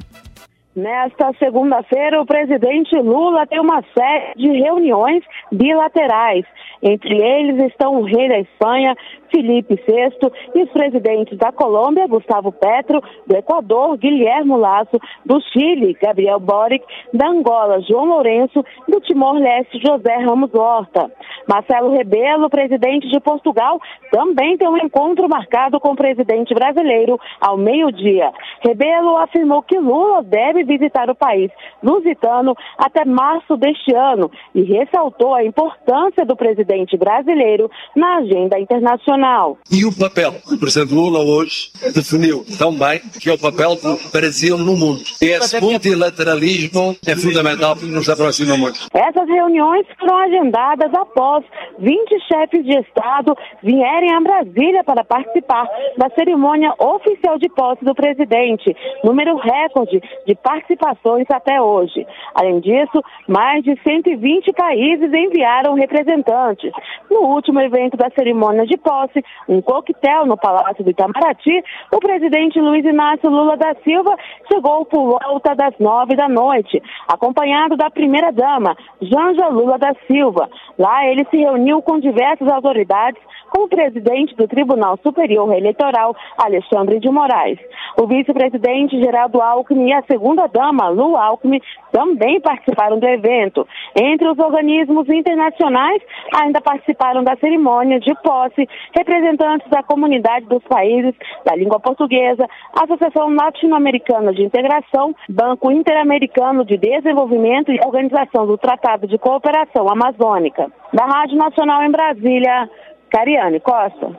Nesta 0.76 1.32
segunda-feira, 1.38 2.20
o 2.20 2.26
presidente 2.26 2.96
Lula 2.96 3.46
tem 3.46 3.60
uma 3.60 3.84
série 3.96 4.34
de 4.36 4.50
reuniões 4.60 5.24
bilaterais. 5.52 6.46
Entre 6.82 7.16
eles 7.16 7.72
estão 7.72 8.02
o 8.02 8.04
rei 8.04 8.28
da 8.28 8.40
Espanha, 8.40 8.96
Felipe 9.34 9.76
VI, 9.76 10.32
e 10.54 10.62
os 10.62 10.70
presidentes 10.70 11.36
da 11.40 11.52
Colômbia, 11.52 12.06
Gustavo 12.06 12.52
Petro, 12.52 13.02
do 13.26 13.36
Equador, 13.36 13.98
Guilherme 13.98 14.56
Lasso, 14.56 15.00
do 15.26 15.42
Chile, 15.52 15.98
Gabriel 16.00 16.40
Boric, 16.40 16.86
da 17.12 17.28
Angola, 17.28 17.82
João 17.82 18.06
Lourenço, 18.06 18.64
do 18.88 19.00
Timor-Leste, 19.02 19.80
José 19.80 20.18
Ramos 20.18 20.54
Horta. 20.54 21.12
Marcelo 21.48 21.92
Rebelo, 21.92 22.50
presidente 22.50 23.10
de 23.10 23.20
Portugal, 23.20 23.80
também 24.12 24.56
tem 24.56 24.68
um 24.68 24.78
encontro 24.78 25.28
marcado 25.28 25.80
com 25.80 25.92
o 25.92 25.96
presidente 25.96 26.54
brasileiro 26.54 27.20
ao 27.42 27.58
meio-dia. 27.58 28.32
Rebelo 28.62 29.18
afirmou 29.18 29.64
que 29.64 29.80
Lula 29.80 30.22
deve 30.22 30.64
visitar 30.64 31.10
o 31.10 31.16
país 31.16 31.52
lusitano 31.82 32.56
até 32.78 33.04
março 33.04 33.58
deste 33.58 33.94
ano 33.96 34.30
e 34.54 34.62
ressaltou 34.62 35.34
a 35.34 35.44
importância 35.44 36.26
do 36.26 36.36
presidente 36.36 36.96
brasileiro 36.98 37.70
na 37.96 38.18
agenda 38.18 38.60
internacional. 38.60 39.23
E 39.72 39.86
o 39.86 39.92
papel 39.92 40.34
que 40.48 40.56
o 40.56 40.60
presidente 40.60 40.94
Lula 40.94 41.20
hoje 41.20 41.72
definiu 41.94 42.46
tão 42.58 42.74
bem, 42.74 43.00
que 43.20 43.30
é 43.30 43.34
o 43.34 43.40
papel 43.40 43.76
do 43.76 43.98
Brasil 44.12 44.58
no 44.58 44.76
mundo. 44.76 45.02
Esse 45.22 45.60
multilateralismo 45.60 46.96
é 47.06 47.16
fundamental 47.16 47.76
para 47.76 47.88
nos 47.88 48.10
aproximar 48.10 48.58
muito. 48.58 48.80
Essas 48.94 49.28
reuniões 49.28 49.86
foram 50.00 50.18
agendadas 50.18 50.94
após 50.94 51.24
após 51.24 51.46
20 51.80 52.20
chefes 52.28 52.66
de 52.66 52.78
Estado 52.80 53.36
vierem 53.62 54.14
a 54.14 54.22
Brasília 54.22 54.84
para 54.84 55.04
participar 55.04 55.68
da 55.98 56.10
cerimônia 56.10 56.74
oficial 56.78 57.38
de 57.38 57.50
posse 57.50 57.84
do 57.86 57.96
presidente, 57.96 58.76
número 59.04 59.38
recorde 59.38 60.02
de 60.26 60.36
participações 60.36 61.26
até 61.30 61.62
hoje. 61.62 62.06
Além 62.36 62.60
disso, 62.60 63.02
mais 63.28 63.64
de 63.64 63.80
120 63.84 64.52
países 64.54 65.14
enviaram 65.14 65.74
representantes. 65.76 66.72
No 67.10 67.22
último 67.22 67.60
evento 67.62 67.96
da 67.96 68.10
cerimônia 68.10 68.66
de 68.66 68.78
posse, 68.78 69.13
um 69.48 69.62
coquetel 69.62 70.26
no 70.26 70.38
Palácio 70.38 70.84
do 70.84 70.90
Itamaraty, 70.90 71.64
o 71.92 72.00
presidente 72.00 72.60
Luiz 72.60 72.86
Inácio 72.86 73.30
Lula 73.30 73.58
da 73.58 73.76
Silva 73.84 74.16
chegou 74.52 74.86
por 74.86 75.20
volta 75.20 75.56
das 75.56 75.78
nove 75.80 76.16
da 76.16 76.30
noite, 76.30 76.82
acompanhado 77.08 77.76
da 77.76 77.90
primeira-dama, 77.90 78.76
Janja 79.02 79.48
Lula 79.50 79.78
da 79.78 79.94
Silva. 80.08 80.50
Lá 80.78 81.06
ele 81.08 81.26
se 81.30 81.38
reuniu 81.38 81.82
com 81.82 82.00
diversas 82.00 82.48
autoridades, 82.48 83.22
como 83.50 83.66
o 83.66 83.70
presidente 83.70 84.36
do 84.36 84.48
Tribunal 84.48 84.98
Superior 85.04 85.54
Eleitoral, 85.54 86.16
Alexandre 86.38 87.00
de 87.00 87.10
Moraes. 87.10 87.60
O 88.00 88.08
vice-presidente 88.08 89.00
Geraldo 89.00 89.40
Alckmin 89.40 89.90
e 89.90 89.94
a 89.94 90.02
segunda-dama, 90.04 90.90
Lu 90.90 91.16
Alckmin, 91.16 91.62
também 91.92 92.42
participaram 92.42 92.98
do 92.98 93.08
evento. 93.08 93.68
Entre 93.96 94.28
os 94.28 94.40
organismos 94.40 95.08
internacionais, 95.08 96.02
ainda 96.36 96.60
participaram 96.60 97.24
da 97.24 97.36
cerimônia 97.36 98.00
de 98.00 98.14
posse 98.24 98.68
representantes 99.04 99.70
da 99.70 99.84
comunidade 99.84 100.46
dos 100.46 100.64
países 100.64 101.14
da 101.46 101.54
língua 101.56 101.80
portuguesa, 101.80 102.48
Associação 102.74 103.30
Latino-Americana 103.36 104.34
de 104.34 104.42
Integração, 104.44 105.16
Banco 105.30 105.72
Interamericano 105.72 106.66
de 106.66 106.78
Desenvolvimento 106.78 107.72
e 107.72 107.80
Organização 107.86 108.48
do 108.48 108.58
Tratado 108.58 109.08
de 109.08 109.18
Cooperação 109.18 109.90
Amazônica. 109.90 110.72
Da 110.94 111.06
Rádio 111.06 111.38
Nacional 111.38 111.84
em 111.84 111.92
Brasília, 111.92 112.70
Cariane 113.10 113.60
Costa. 113.60 114.12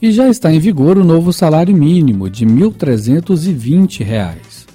E 0.00 0.12
já 0.12 0.28
está 0.28 0.50
em 0.50 0.58
vigor 0.58 0.96
o 0.96 1.04
novo 1.04 1.30
salário 1.32 1.74
mínimo 1.74 2.30
de 2.30 2.46
R$ 2.46 2.52
1.320. 2.52 4.66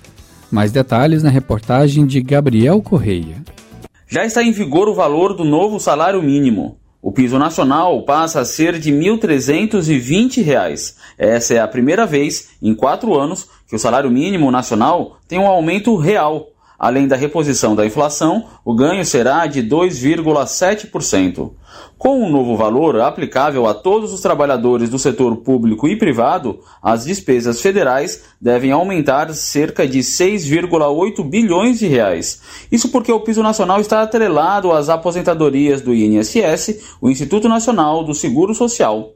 Mais 0.51 0.71
detalhes 0.71 1.23
na 1.23 1.29
reportagem 1.29 2.05
de 2.05 2.21
Gabriel 2.21 2.79
Correia. 2.81 3.37
Já 4.07 4.23
está 4.23 4.43
em 4.43 4.51
vigor 4.51 4.87
o 4.87 4.93
valor 4.93 5.33
do 5.33 5.43
novo 5.43 5.79
salário 5.79 6.21
mínimo. 6.21 6.77
O 7.01 7.11
piso 7.11 7.39
nacional 7.39 8.03
passa 8.03 8.39
a 8.39 8.45
ser 8.45 8.77
de 8.79 8.91
R$ 8.91 8.97
1.320. 9.17 10.95
Essa 11.17 11.53
é 11.55 11.59
a 11.59 11.67
primeira 11.67 12.05
vez 12.05 12.49
em 12.61 12.75
quatro 12.75 13.13
anos 13.19 13.47
que 13.67 13.75
o 13.75 13.79
salário 13.79 14.11
mínimo 14.11 14.51
nacional 14.51 15.17
tem 15.27 15.39
um 15.39 15.47
aumento 15.47 15.95
real. 15.95 16.49
Além 16.77 17.07
da 17.07 17.15
reposição 17.15 17.75
da 17.75 17.85
inflação, 17.85 18.45
o 18.63 18.75
ganho 18.75 19.05
será 19.05 19.47
de 19.47 19.63
2,7%. 19.63 21.51
Com 21.97 22.19
o 22.19 22.25
um 22.25 22.29
novo 22.29 22.55
valor 22.55 22.99
aplicável 22.99 23.65
a 23.65 23.73
todos 23.73 24.13
os 24.13 24.21
trabalhadores 24.21 24.89
do 24.89 24.99
setor 24.99 25.37
público 25.37 25.87
e 25.87 25.97
privado, 25.97 26.59
as 26.81 27.05
despesas 27.05 27.61
federais 27.61 28.23
devem 28.39 28.71
aumentar 28.71 29.33
cerca 29.33 29.87
de 29.87 29.99
6,8 29.99 31.23
bilhões 31.23 31.79
de 31.79 31.87
reais. 31.87 32.41
Isso 32.71 32.89
porque 32.89 33.11
o 33.11 33.21
piso 33.21 33.41
nacional 33.41 33.79
está 33.79 34.01
atrelado 34.01 34.71
às 34.71 34.89
aposentadorias 34.89 35.81
do 35.81 35.93
INSS, 35.93 36.97
o 37.01 37.09
Instituto 37.09 37.47
Nacional 37.47 38.03
do 38.03 38.13
Seguro 38.13 38.53
Social. 38.53 39.14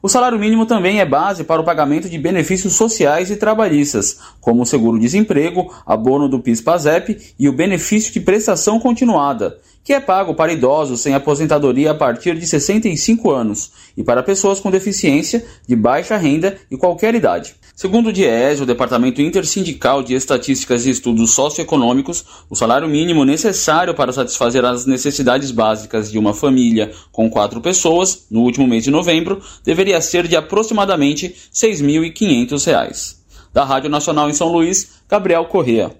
O 0.00 0.08
salário 0.08 0.38
mínimo 0.38 0.64
também 0.64 1.00
é 1.00 1.04
base 1.04 1.42
para 1.42 1.60
o 1.60 1.64
pagamento 1.64 2.08
de 2.08 2.16
benefícios 2.18 2.74
sociais 2.74 3.30
e 3.30 3.36
trabalhistas, 3.36 4.18
como 4.40 4.62
o 4.62 4.66
seguro-desemprego, 4.66 5.74
abono 5.84 6.28
do 6.28 6.38
PIS-PASEP 6.38 7.34
e 7.38 7.48
o 7.48 7.52
benefício 7.52 8.12
de 8.12 8.20
prestação 8.20 8.78
continuada, 8.78 9.58
que 9.88 9.94
é 9.94 10.00
pago 10.00 10.34
para 10.34 10.52
idosos 10.52 11.00
sem 11.00 11.14
aposentadoria 11.14 11.92
a 11.92 11.94
partir 11.94 12.38
de 12.38 12.46
65 12.46 13.30
anos 13.30 13.72
e 13.96 14.04
para 14.04 14.22
pessoas 14.22 14.60
com 14.60 14.70
deficiência 14.70 15.42
de 15.66 15.74
baixa 15.74 16.14
renda 16.18 16.58
e 16.70 16.76
qualquer 16.76 17.14
idade. 17.14 17.54
Segundo 17.74 18.10
o 18.10 18.12
DIES, 18.12 18.60
o 18.60 18.66
Departamento 18.66 19.22
Intersindical 19.22 20.02
de 20.02 20.12
Estatísticas 20.12 20.84
e 20.84 20.90
Estudos 20.90 21.30
Socioeconômicos, 21.30 22.22
o 22.50 22.54
salário 22.54 22.86
mínimo 22.86 23.24
necessário 23.24 23.94
para 23.94 24.12
satisfazer 24.12 24.62
as 24.62 24.84
necessidades 24.84 25.50
básicas 25.50 26.12
de 26.12 26.18
uma 26.18 26.34
família 26.34 26.92
com 27.10 27.30
quatro 27.30 27.58
pessoas, 27.62 28.26
no 28.30 28.42
último 28.42 28.66
mês 28.66 28.84
de 28.84 28.90
novembro, 28.90 29.40
deveria 29.64 30.02
ser 30.02 30.28
de 30.28 30.36
aproximadamente 30.36 31.28
R$ 31.28 31.34
6.500. 31.54 33.16
Da 33.54 33.64
Rádio 33.64 33.88
Nacional 33.88 34.28
em 34.28 34.34
São 34.34 34.52
Luís, 34.52 35.00
Gabriel 35.08 35.46
Correa. 35.46 35.96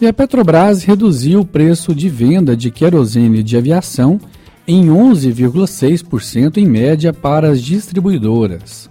E 0.00 0.06
a 0.06 0.12
Petrobras 0.12 0.82
reduziu 0.82 1.40
o 1.40 1.46
preço 1.46 1.94
de 1.94 2.08
venda 2.08 2.56
de 2.56 2.70
querosene 2.70 3.42
de 3.42 3.56
aviação 3.56 4.20
em 4.66 4.88
11,6% 4.88 6.56
em 6.56 6.66
média 6.66 7.12
para 7.12 7.50
as 7.50 7.62
distribuidoras. 7.62 8.90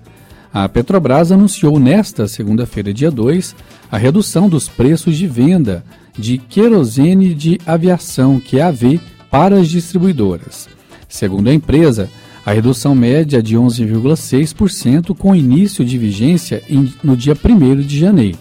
A 0.53 0.69
Petrobras 0.69 1.31
anunciou 1.31 1.77
nesta 1.79 2.27
segunda-feira, 2.27 2.93
dia 2.93 3.11
2, 3.11 3.55
a 3.91 3.97
redução 3.97 4.47
dos 4.47 4.69
preços 4.69 5.17
de 5.17 5.27
venda 5.27 5.83
de 6.17 6.37
querosene 6.37 7.33
de 7.33 7.59
aviação, 7.65 8.39
QAV, 8.39 9.01
para 9.29 9.59
as 9.59 9.67
distribuidoras. 9.67 10.69
Segundo 11.09 11.49
a 11.49 11.53
empresa, 11.53 12.09
a 12.45 12.51
redução 12.51 12.93
média 12.93 13.39
é 13.39 13.41
de 13.41 13.57
11,6% 13.57 15.15
com 15.15 15.35
início 15.35 15.83
de 15.83 15.97
vigência 15.97 16.61
no 17.03 17.17
dia 17.17 17.35
1 17.35 17.81
de 17.81 17.99
janeiro. 17.99 18.37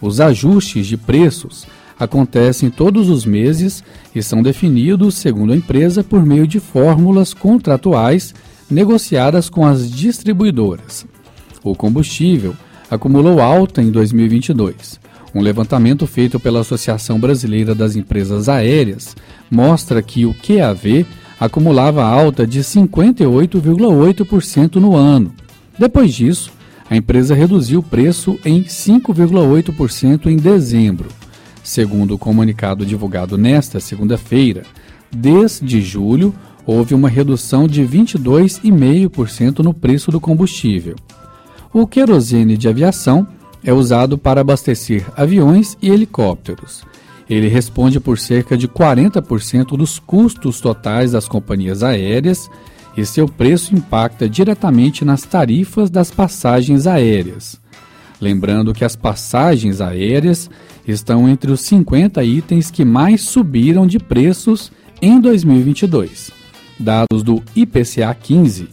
Os 0.00 0.20
ajustes 0.20 0.86
de 0.86 0.96
preços 0.96 1.66
acontecem 2.00 2.70
todos 2.70 3.10
os 3.10 3.26
meses 3.26 3.84
e 4.14 4.22
são 4.22 4.42
definidos, 4.42 5.16
segundo 5.16 5.52
a 5.52 5.56
empresa, 5.56 6.02
por 6.02 6.24
meio 6.24 6.46
de 6.46 6.58
fórmulas 6.58 7.34
contratuais 7.34 8.34
negociadas 8.70 9.50
com 9.50 9.66
as 9.66 9.90
distribuidoras. 9.90 11.04
O 11.62 11.74
combustível 11.74 12.56
acumulou 12.90 13.38
alta 13.40 13.82
em 13.82 13.90
2022. 13.90 14.98
Um 15.34 15.42
levantamento 15.42 16.06
feito 16.06 16.40
pela 16.40 16.60
Associação 16.60 17.20
Brasileira 17.20 17.74
das 17.74 17.96
Empresas 17.96 18.48
Aéreas 18.48 19.14
mostra 19.50 20.00
que 20.00 20.24
o 20.24 20.34
QAV 20.34 21.04
acumulava 21.38 22.02
alta 22.02 22.46
de 22.46 22.60
58,8% 22.60 24.76
no 24.76 24.96
ano. 24.96 25.34
Depois 25.78 26.14
disso, 26.14 26.50
a 26.88 26.96
empresa 26.96 27.34
reduziu 27.34 27.80
o 27.80 27.82
preço 27.82 28.38
em 28.44 28.62
5,8% 28.64 30.26
em 30.26 30.36
dezembro. 30.36 31.08
Segundo 31.70 32.16
o 32.16 32.18
comunicado 32.18 32.84
divulgado 32.84 33.38
nesta 33.38 33.78
segunda-feira, 33.78 34.64
desde 35.08 35.80
julho 35.80 36.34
houve 36.66 36.96
uma 36.96 37.08
redução 37.08 37.68
de 37.68 37.84
22,5% 37.84 39.60
no 39.60 39.72
preço 39.72 40.10
do 40.10 40.20
combustível. 40.20 40.96
O 41.72 41.86
querosene 41.86 42.56
de 42.56 42.68
aviação 42.68 43.24
é 43.62 43.72
usado 43.72 44.18
para 44.18 44.40
abastecer 44.40 45.06
aviões 45.16 45.78
e 45.80 45.88
helicópteros. 45.90 46.82
Ele 47.28 47.46
responde 47.46 48.00
por 48.00 48.18
cerca 48.18 48.58
de 48.58 48.66
40% 48.66 49.76
dos 49.76 50.00
custos 50.00 50.60
totais 50.60 51.12
das 51.12 51.28
companhias 51.28 51.84
aéreas 51.84 52.50
e 52.96 53.06
seu 53.06 53.28
preço 53.28 53.76
impacta 53.76 54.28
diretamente 54.28 55.04
nas 55.04 55.22
tarifas 55.22 55.88
das 55.88 56.10
passagens 56.10 56.88
aéreas. 56.88 57.59
Lembrando 58.20 58.74
que 58.74 58.84
as 58.84 58.94
passagens 58.94 59.80
aéreas 59.80 60.50
estão 60.86 61.28
entre 61.28 61.50
os 61.50 61.60
50 61.62 62.22
itens 62.22 62.70
que 62.70 62.84
mais 62.84 63.22
subiram 63.22 63.86
de 63.86 63.98
preços 63.98 64.70
em 65.00 65.20
2022. 65.20 66.30
Dados 66.78 67.22
do 67.22 67.42
IPCA 67.56 68.14
15, 68.14 68.68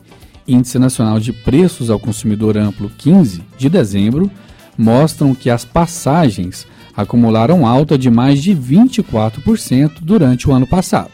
Índice 0.48 0.80
Nacional 0.80 1.20
de 1.20 1.32
Preços 1.32 1.90
ao 1.90 2.00
Consumidor 2.00 2.58
Amplo 2.58 2.90
15 2.98 3.42
de 3.58 3.70
dezembro, 3.70 4.30
mostram 4.78 5.34
que 5.34 5.50
as 5.50 5.66
passagens 5.66 6.68
acumularam 6.96 7.66
alta 7.66 7.98
de 7.98 8.10
mais 8.10 8.42
de 8.42 8.56
24% 8.56 10.00
durante 10.02 10.50
o 10.50 10.54
ano 10.54 10.68
passado. 10.68 11.12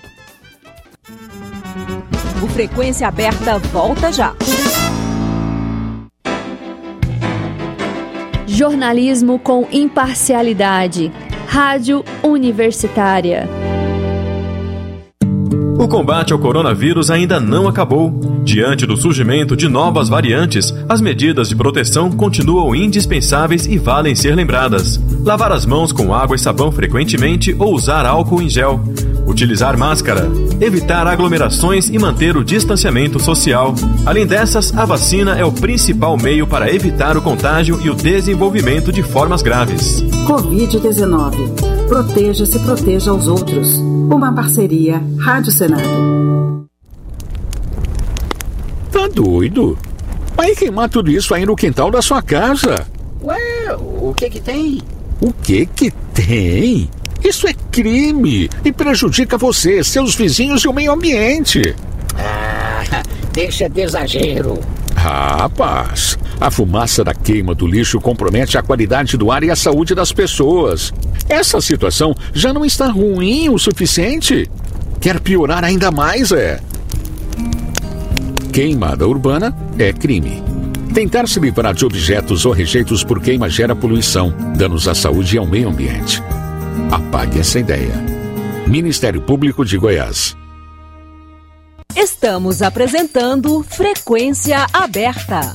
O 2.42 2.48
Frequência 2.48 3.08
Aberta 3.08 3.58
volta 3.58 4.12
já. 4.12 4.36
Jornalismo 8.46 9.40
com 9.40 9.68
imparcialidade. 9.72 11.12
Rádio 11.48 12.04
Universitária. 12.22 13.48
O 15.78 15.88
combate 15.88 16.34
ao 16.34 16.40
coronavírus 16.40 17.10
ainda 17.10 17.40
não 17.40 17.68
acabou. 17.68 18.12
Diante 18.44 18.86
do 18.86 18.98
surgimento 18.98 19.56
de 19.56 19.68
novas 19.68 20.10
variantes, 20.10 20.74
as 20.88 21.02
medidas 21.02 21.50
de 21.50 21.56
proteção 21.56 22.12
continuam 22.12 22.76
indispensáveis 22.76 23.66
e 23.66 23.78
valem 23.78 24.16
ser 24.16 24.36
lembradas. 24.36 25.00
Lavar 25.24 25.52
as 25.52 25.66
mãos 25.66 25.92
com 25.92 26.14
água 26.14 26.36
e 26.36 26.40
sabão 26.40 26.72
frequentemente 26.72 27.56
ou 27.58 27.74
usar 27.74 28.06
álcool 28.06 28.42
em 28.42 28.50
gel. 28.50 28.82
Utilizar 29.26 29.78
máscara. 29.78 30.30
Evitar 30.60 31.08
aglomerações 31.08 31.90
e 31.90 31.98
manter 31.98 32.36
o 32.36 32.44
distanciamento 32.44 33.20
social. 33.20 33.74
Além 34.06 34.28
dessas, 34.28 34.76
a 34.76 34.86
vacina 34.86 35.38
é 35.38 35.46
o 35.46 35.52
principal 35.52 36.18
meio 36.18 36.46
para 36.46 36.74
evitar 36.74 37.16
o 37.18 37.22
contágio 37.22 37.80
e 37.82 37.90
o 37.90 37.96
desenvolvimento 37.96 38.92
de 38.92 39.02
formas 39.02 39.42
graves. 39.42 40.02
Covid-19. 40.28 41.88
Proteja-se 41.88 42.58
e 42.58 42.60
proteja 42.60 43.14
os 43.14 43.28
outros. 43.28 43.78
Uma 43.78 44.34
parceria 44.34 45.02
Rádio 45.20 45.52
Senado. 45.52 46.68
Tá 48.92 49.08
doido? 49.08 49.78
Vai 50.36 50.54
queimar 50.56 50.90
tudo 50.90 51.10
isso 51.10 51.34
aí 51.34 51.46
no 51.46 51.56
quintal 51.56 51.90
da 51.90 52.02
sua 52.02 52.22
casa. 52.22 52.86
Ué, 53.24 53.76
o 53.80 54.14
que 54.14 54.30
que 54.30 54.42
tem? 54.42 54.82
O 55.22 55.32
que 55.32 55.66
que 55.66 55.92
tem? 56.14 56.90
Isso 57.24 57.48
é 57.48 57.54
crime 57.74 58.48
e 58.64 58.72
prejudica 58.72 59.36
você, 59.36 59.84
seus 59.84 60.14
vizinhos 60.14 60.64
e 60.64 60.68
o 60.68 60.74
meio 60.74 60.92
ambiente. 60.94 61.76
Ah, 62.16 62.84
deixa 63.34 63.68
de 63.68 63.82
exagero. 63.82 64.60
Rapaz, 64.96 66.20
a 66.40 66.52
fumaça 66.52 67.04
da 67.04 67.16
queima 67.16 67.56
do 67.56 67.66
lixo 67.66 68.00
compromete 68.00 68.60
a 68.60 68.62
qualidade 68.62 69.18
do 69.18 69.32
ar 69.32 69.44
e 69.44 69.50
a 69.50 69.56
saúde 69.56 69.96
das 69.96 70.14
pessoas. 70.14 70.94
Essa 71.28 71.60
situação 71.60 72.14
já 72.32 72.54
não 72.54 72.64
está 72.64 72.88
ruim 72.88 73.50
o 73.50 73.58
suficiente? 73.58 74.48
Quer 75.02 75.20
piorar 75.20 75.64
ainda 75.64 75.90
mais, 75.90 76.32
é? 76.32 76.60
Queimada 78.54 79.08
urbana 79.08 79.58
é 79.80 79.92
crime. 79.92 80.44
Tentar 80.94 81.28
se 81.28 81.40
livrar 81.40 81.74
de 81.74 81.86
objetos 81.86 82.46
ou 82.46 82.54
rejeitos 82.54 83.04
por 83.04 83.20
queima 83.20 83.50
gera 83.50 83.76
poluição, 83.76 84.32
danos 84.56 84.88
à 84.88 84.94
saúde 84.94 85.36
e 85.36 85.40
ao 85.40 85.48
meio 85.48 85.70
ambiente. 85.70 86.22
Apague 86.92 87.40
essa 87.40 87.60
ideia. 87.60 87.94
Ministério 88.68 89.22
Público 89.22 89.66
de 89.66 89.78
Goiás. 89.78 90.36
Estamos 91.96 92.62
apresentando 92.62 93.62
Frequência 93.64 94.66
Aberta. 94.74 95.54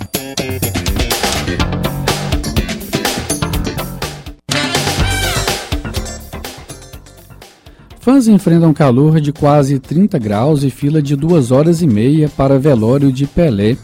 Fãs 8.01 8.27
enfrentam 8.27 8.73
calor 8.73 9.21
de 9.21 9.33
quase 9.33 9.79
30 9.79 10.19
graus 10.19 10.63
e 10.63 10.71
fila 10.71 11.03
de 11.03 11.15
duas 11.15 11.51
horas 11.51 11.83
e 11.83 11.87
meia 11.87 12.29
para 12.29 12.59
velório 12.59 13.13
de 13.13 13.27
Pelé. 13.27 13.77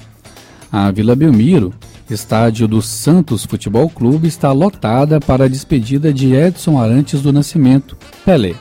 A 0.73 0.90
Vila 0.90 1.14
Belmiro, 1.14 1.75
estádio 2.11 2.69
do 2.69 2.83
Santos 2.83 3.45
Futebol 3.45 3.88
Clube, 3.88 4.29
está 4.29 4.53
lotada 4.53 5.21
para 5.21 5.45
a 5.45 5.49
despedida 5.49 6.12
de 6.12 6.35
Edson 6.35 6.79
Arantes 6.79 7.23
do 7.23 7.33
Nascimento, 7.33 7.97
Pelé. 8.25 8.55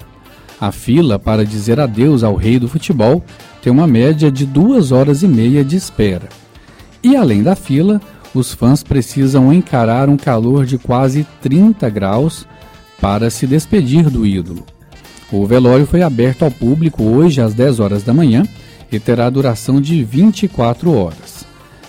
A 0.59 0.71
fila 0.71 1.19
para 1.19 1.45
dizer 1.45 1.79
adeus 1.79 2.23
ao 2.23 2.35
rei 2.35 2.57
do 2.57 2.69
futebol 2.69 3.23
tem 3.61 3.71
uma 3.71 3.87
média 3.87 4.31
de 4.31 4.45
duas 4.45 4.91
horas 4.91 5.23
e 5.23 5.27
meia 5.27 5.63
de 5.63 5.75
espera. 5.75 6.29
E 7.03 7.15
além 7.15 7.43
da 7.43 7.55
fila, 7.55 8.01
os 8.33 8.53
fãs 8.53 8.81
precisam 8.81 9.51
encarar 9.53 10.09
um 10.09 10.17
calor 10.17 10.65
de 10.65 10.77
quase 10.77 11.27
30 11.41 11.89
graus 11.89 12.47
para 13.01 13.29
se 13.29 13.45
despedir 13.45 14.09
do 14.09 14.25
ídolo. 14.25 14.65
O 15.31 15.45
velório 15.45 15.85
foi 15.85 16.01
aberto 16.01 16.43
ao 16.43 16.51
público 16.51 17.03
hoje 17.03 17.41
às 17.41 17.53
10 17.53 17.79
horas 17.79 18.03
da 18.03 18.13
manhã 18.13 18.43
e 18.91 18.99
terá 18.99 19.29
duração 19.29 19.81
de 19.81 20.03
24 20.03 20.93
horas. 20.93 21.32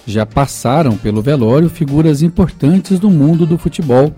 Já 0.07 0.27
passaram 0.27 0.97
pelo 0.97 1.23
velório 1.23 1.69
figuras 1.69 2.23
importantes 2.23 2.99
do 2.99 3.11
mundo 3.11 3.47
do 3.47 3.57
futebol, 3.57 4.14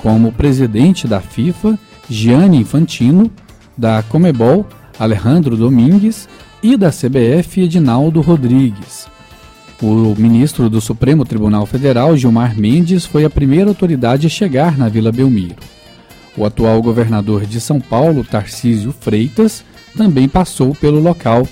como 0.00 0.28
o 0.28 0.32
presidente 0.32 1.08
da 1.08 1.20
FIFA, 1.20 1.78
Gianni 2.08 2.58
Infantino, 2.58 3.30
da 3.76 4.02
Comebol, 4.02 4.66
Alejandro 4.98 5.56
Domingues, 5.56 6.28
e 6.62 6.76
da 6.76 6.90
CBF, 6.90 7.60
Edinaldo 7.60 8.20
Rodrigues. 8.20 9.06
O 9.82 10.14
ministro 10.16 10.70
do 10.70 10.80
Supremo 10.80 11.24
Tribunal 11.24 11.66
Federal, 11.66 12.16
Gilmar 12.16 12.56
Mendes, 12.56 13.04
foi 13.04 13.24
a 13.24 13.30
primeira 13.30 13.68
autoridade 13.68 14.26
a 14.26 14.30
chegar 14.30 14.78
na 14.78 14.88
Vila 14.88 15.12
Belmiro. 15.12 15.56
O 16.36 16.44
atual 16.44 16.80
governador 16.80 17.44
de 17.44 17.60
São 17.60 17.80
Paulo, 17.80 18.24
Tarcísio 18.24 18.94
Freitas, 18.98 19.62
também 19.96 20.28
passou 20.28 20.74
pelo 20.74 21.00
local. 21.00 21.46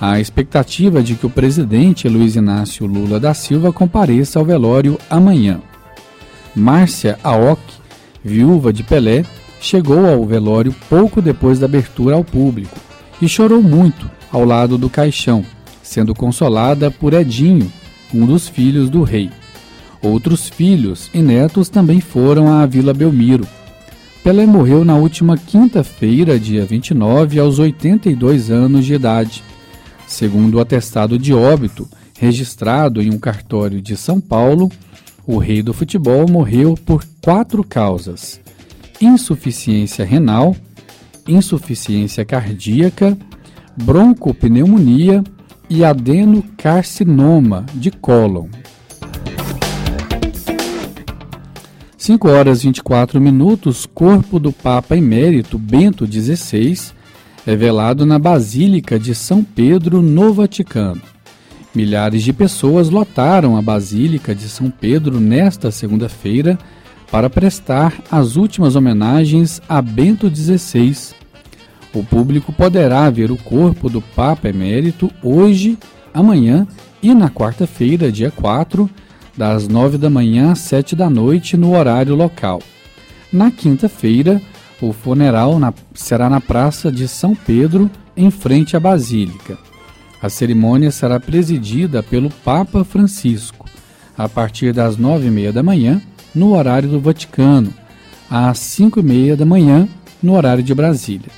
A 0.00 0.20
expectativa 0.20 1.02
de 1.02 1.14
que 1.14 1.26
o 1.26 1.30
presidente 1.30 2.08
Luiz 2.08 2.36
Inácio 2.36 2.86
Lula 2.86 3.18
da 3.18 3.34
Silva 3.34 3.72
compareça 3.72 4.38
ao 4.38 4.44
velório 4.44 4.98
amanhã. 5.10 5.60
Márcia 6.54 7.18
Aoki, 7.22 7.74
viúva 8.24 8.72
de 8.72 8.82
Pelé, 8.82 9.24
chegou 9.60 10.06
ao 10.06 10.24
velório 10.24 10.74
pouco 10.88 11.20
depois 11.20 11.58
da 11.58 11.66
abertura 11.66 12.14
ao 12.14 12.22
público 12.22 12.76
e 13.20 13.28
chorou 13.28 13.60
muito 13.60 14.08
ao 14.30 14.44
lado 14.44 14.78
do 14.78 14.88
caixão, 14.88 15.44
sendo 15.82 16.14
consolada 16.14 16.90
por 16.90 17.12
Edinho, 17.12 17.72
um 18.14 18.24
dos 18.24 18.48
filhos 18.48 18.88
do 18.88 19.02
rei. 19.02 19.30
Outros 20.00 20.48
filhos 20.48 21.10
e 21.12 21.20
netos 21.20 21.68
também 21.68 22.00
foram 22.00 22.52
à 22.52 22.64
Vila 22.66 22.94
Belmiro, 22.94 23.46
Pelé 24.22 24.44
morreu 24.44 24.84
na 24.84 24.94
última 24.94 25.38
quinta-feira, 25.38 26.38
dia 26.38 26.62
29, 26.64 27.38
aos 27.38 27.58
82 27.58 28.50
anos 28.50 28.84
de 28.84 28.92
idade. 28.92 29.42
Segundo 30.08 30.54
o 30.54 30.60
atestado 30.60 31.18
de 31.18 31.34
óbito, 31.34 31.86
registrado 32.18 33.02
em 33.02 33.10
um 33.12 33.18
cartório 33.18 33.80
de 33.80 33.94
São 33.94 34.18
Paulo, 34.20 34.72
o 35.26 35.36
rei 35.36 35.62
do 35.62 35.74
futebol 35.74 36.26
morreu 36.26 36.74
por 36.74 37.04
quatro 37.22 37.62
causas: 37.62 38.40
insuficiência 39.00 40.06
renal, 40.06 40.56
insuficiência 41.28 42.24
cardíaca, 42.24 43.16
broncopneumonia 43.76 45.22
e 45.68 45.84
adenocarcinoma 45.84 47.66
de 47.74 47.90
cólon. 47.90 48.48
5 51.98 52.28
horas 52.30 52.62
24 52.62 53.20
minutos, 53.20 53.84
corpo 53.84 54.40
do 54.40 54.50
Papa 54.50 54.96
Emérito 54.96 55.58
Bento 55.58 56.06
XVI 56.10 56.96
é 57.48 57.56
velado 57.56 58.04
na 58.04 58.18
Basílica 58.18 58.98
de 58.98 59.14
São 59.14 59.42
Pedro, 59.42 60.02
no 60.02 60.34
Vaticano. 60.34 61.00
Milhares 61.74 62.22
de 62.22 62.30
pessoas 62.30 62.90
lotaram 62.90 63.56
a 63.56 63.62
Basílica 63.62 64.34
de 64.34 64.50
São 64.50 64.70
Pedro 64.70 65.18
nesta 65.18 65.70
segunda-feira 65.70 66.58
para 67.10 67.30
prestar 67.30 68.02
as 68.10 68.36
últimas 68.36 68.76
homenagens 68.76 69.62
a 69.66 69.80
Bento 69.80 70.28
XVI. 70.28 70.94
O 71.94 72.04
público 72.04 72.52
poderá 72.52 73.08
ver 73.08 73.30
o 73.30 73.36
corpo 73.38 73.88
do 73.88 74.02
Papa 74.02 74.50
Emérito 74.50 75.10
hoje, 75.22 75.78
amanhã 76.12 76.68
e 77.02 77.14
na 77.14 77.30
quarta-feira, 77.30 78.12
dia 78.12 78.30
4, 78.30 78.90
das 79.34 79.66
9 79.66 79.96
da 79.96 80.10
manhã 80.10 80.52
às 80.52 80.58
7 80.58 80.94
da 80.94 81.08
noite, 81.08 81.56
no 81.56 81.74
horário 81.74 82.14
local. 82.14 82.60
Na 83.32 83.50
quinta-feira, 83.50 84.38
o 84.80 84.92
funeral 84.92 85.58
na, 85.58 85.72
será 85.94 86.30
na 86.30 86.40
Praça 86.40 86.90
de 86.90 87.08
São 87.08 87.34
Pedro, 87.34 87.90
em 88.16 88.30
frente 88.30 88.76
à 88.76 88.80
Basílica. 88.80 89.58
A 90.20 90.28
cerimônia 90.28 90.90
será 90.90 91.20
presidida 91.20 92.02
pelo 92.02 92.30
Papa 92.30 92.84
Francisco, 92.84 93.66
a 94.16 94.28
partir 94.28 94.72
das 94.72 94.96
nove 94.96 95.28
e 95.28 95.30
meia 95.30 95.52
da 95.52 95.62
manhã, 95.62 96.02
no 96.34 96.56
horário 96.56 96.88
do 96.88 97.00
Vaticano, 97.00 97.72
às 98.28 98.58
cinco 98.58 99.00
e 99.00 99.02
meia 99.02 99.36
da 99.36 99.46
manhã, 99.46 99.88
no 100.22 100.34
horário 100.34 100.62
de 100.62 100.74
Brasília. 100.74 101.30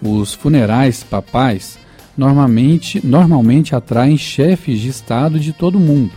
Os 0.00 0.32
funerais 0.32 1.02
papais 1.02 1.78
normalmente, 2.16 3.04
normalmente 3.04 3.74
atraem 3.74 4.16
chefes 4.16 4.80
de 4.80 4.88
Estado 4.88 5.38
de 5.40 5.52
todo 5.52 5.76
o 5.76 5.80
mundo, 5.80 6.12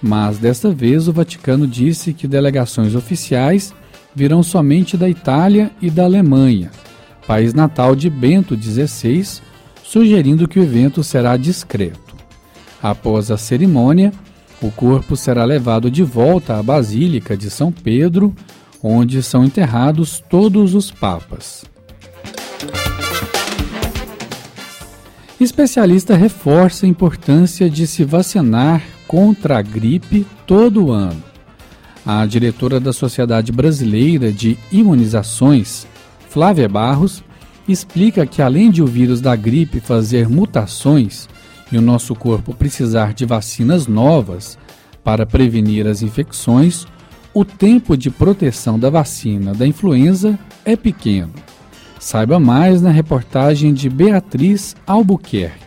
mas 0.00 0.38
desta 0.38 0.70
vez 0.70 1.08
o 1.08 1.12
Vaticano 1.12 1.66
disse 1.66 2.12
que 2.12 2.28
delegações 2.28 2.94
oficiais 2.94 3.74
virão 4.14 4.42
somente 4.42 4.96
da 4.96 5.08
Itália 5.08 5.70
e 5.80 5.90
da 5.90 6.04
Alemanha, 6.04 6.70
país 7.26 7.52
natal 7.52 7.96
de 7.96 8.08
Bento 8.08 8.56
XVI, 8.56 9.42
sugerindo 9.82 10.46
que 10.46 10.58
o 10.58 10.62
evento 10.62 11.02
será 11.02 11.36
discreto. 11.36 12.14
Após 12.82 13.30
a 13.30 13.36
cerimônia, 13.36 14.12
o 14.62 14.70
corpo 14.70 15.16
será 15.16 15.44
levado 15.44 15.90
de 15.90 16.02
volta 16.02 16.58
à 16.58 16.62
Basílica 16.62 17.36
de 17.36 17.50
São 17.50 17.72
Pedro, 17.72 18.34
onde 18.82 19.22
são 19.22 19.44
enterrados 19.44 20.22
todos 20.28 20.74
os 20.74 20.90
papas. 20.90 21.64
Especialista 25.40 26.14
reforça 26.14 26.86
a 26.86 26.88
importância 26.88 27.68
de 27.68 27.86
se 27.86 28.04
vacinar 28.04 28.82
contra 29.06 29.58
a 29.58 29.62
gripe 29.62 30.26
todo 30.46 30.92
ano. 30.92 31.33
A 32.06 32.26
diretora 32.26 32.78
da 32.78 32.92
Sociedade 32.92 33.50
Brasileira 33.50 34.30
de 34.30 34.58
Imunizações, 34.70 35.86
Flávia 36.28 36.68
Barros, 36.68 37.24
explica 37.66 38.26
que 38.26 38.42
além 38.42 38.70
de 38.70 38.82
o 38.82 38.86
vírus 38.86 39.22
da 39.22 39.34
gripe 39.34 39.80
fazer 39.80 40.28
mutações 40.28 41.26
e 41.72 41.78
o 41.78 41.82
nosso 41.82 42.14
corpo 42.14 42.54
precisar 42.54 43.14
de 43.14 43.24
vacinas 43.24 43.86
novas 43.86 44.58
para 45.02 45.24
prevenir 45.24 45.86
as 45.86 46.02
infecções, 46.02 46.86
o 47.32 47.42
tempo 47.42 47.96
de 47.96 48.10
proteção 48.10 48.78
da 48.78 48.90
vacina 48.90 49.54
da 49.54 49.66
influenza 49.66 50.38
é 50.62 50.76
pequeno. 50.76 51.32
Saiba 51.98 52.38
mais 52.38 52.82
na 52.82 52.90
reportagem 52.90 53.72
de 53.72 53.88
Beatriz 53.88 54.76
Albuquerque. 54.86 55.64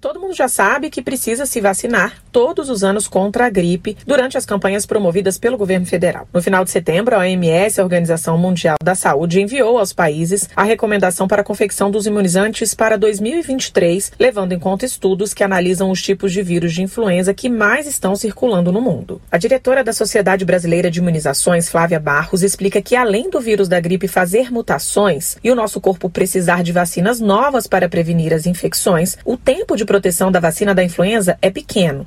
Todo 0.00 0.20
mundo 0.20 0.34
já 0.34 0.46
sabe 0.46 0.88
que 0.88 1.02
precisa 1.02 1.44
se 1.44 1.60
vacinar 1.60 2.14
todos 2.38 2.70
os 2.70 2.84
anos 2.84 3.08
contra 3.08 3.46
a 3.46 3.50
gripe 3.50 3.96
durante 4.06 4.38
as 4.38 4.46
campanhas 4.46 4.86
promovidas 4.86 5.36
pelo 5.36 5.58
governo 5.58 5.84
federal. 5.84 6.28
No 6.32 6.40
final 6.40 6.62
de 6.62 6.70
setembro, 6.70 7.16
a 7.16 7.18
OMS, 7.18 7.80
a 7.80 7.82
Organização 7.82 8.38
Mundial 8.38 8.76
da 8.80 8.94
Saúde, 8.94 9.40
enviou 9.40 9.76
aos 9.76 9.92
países 9.92 10.48
a 10.54 10.62
recomendação 10.62 11.26
para 11.26 11.42
a 11.42 11.44
confecção 11.44 11.90
dos 11.90 12.06
imunizantes 12.06 12.74
para 12.74 12.96
2023, 12.96 14.12
levando 14.20 14.52
em 14.52 14.58
conta 14.60 14.86
estudos 14.86 15.34
que 15.34 15.42
analisam 15.42 15.90
os 15.90 16.00
tipos 16.00 16.32
de 16.32 16.40
vírus 16.40 16.72
de 16.72 16.80
influenza 16.80 17.34
que 17.34 17.48
mais 17.48 17.88
estão 17.88 18.14
circulando 18.14 18.70
no 18.70 18.80
mundo. 18.80 19.20
A 19.32 19.36
diretora 19.36 19.82
da 19.82 19.92
Sociedade 19.92 20.44
Brasileira 20.44 20.92
de 20.92 21.00
Imunizações, 21.00 21.68
Flávia 21.68 21.98
Barros, 21.98 22.44
explica 22.44 22.80
que 22.80 22.94
além 22.94 23.28
do 23.30 23.40
vírus 23.40 23.66
da 23.66 23.80
gripe 23.80 24.06
fazer 24.06 24.52
mutações 24.52 25.36
e 25.42 25.50
o 25.50 25.56
nosso 25.56 25.80
corpo 25.80 26.08
precisar 26.08 26.62
de 26.62 26.70
vacinas 26.70 27.18
novas 27.18 27.66
para 27.66 27.88
prevenir 27.88 28.32
as 28.32 28.46
infecções, 28.46 29.18
o 29.24 29.36
tempo 29.36 29.74
de 29.74 29.84
proteção 29.84 30.30
da 30.30 30.38
vacina 30.38 30.72
da 30.72 30.84
influenza 30.84 31.36
é 31.42 31.50
pequeno. 31.50 32.06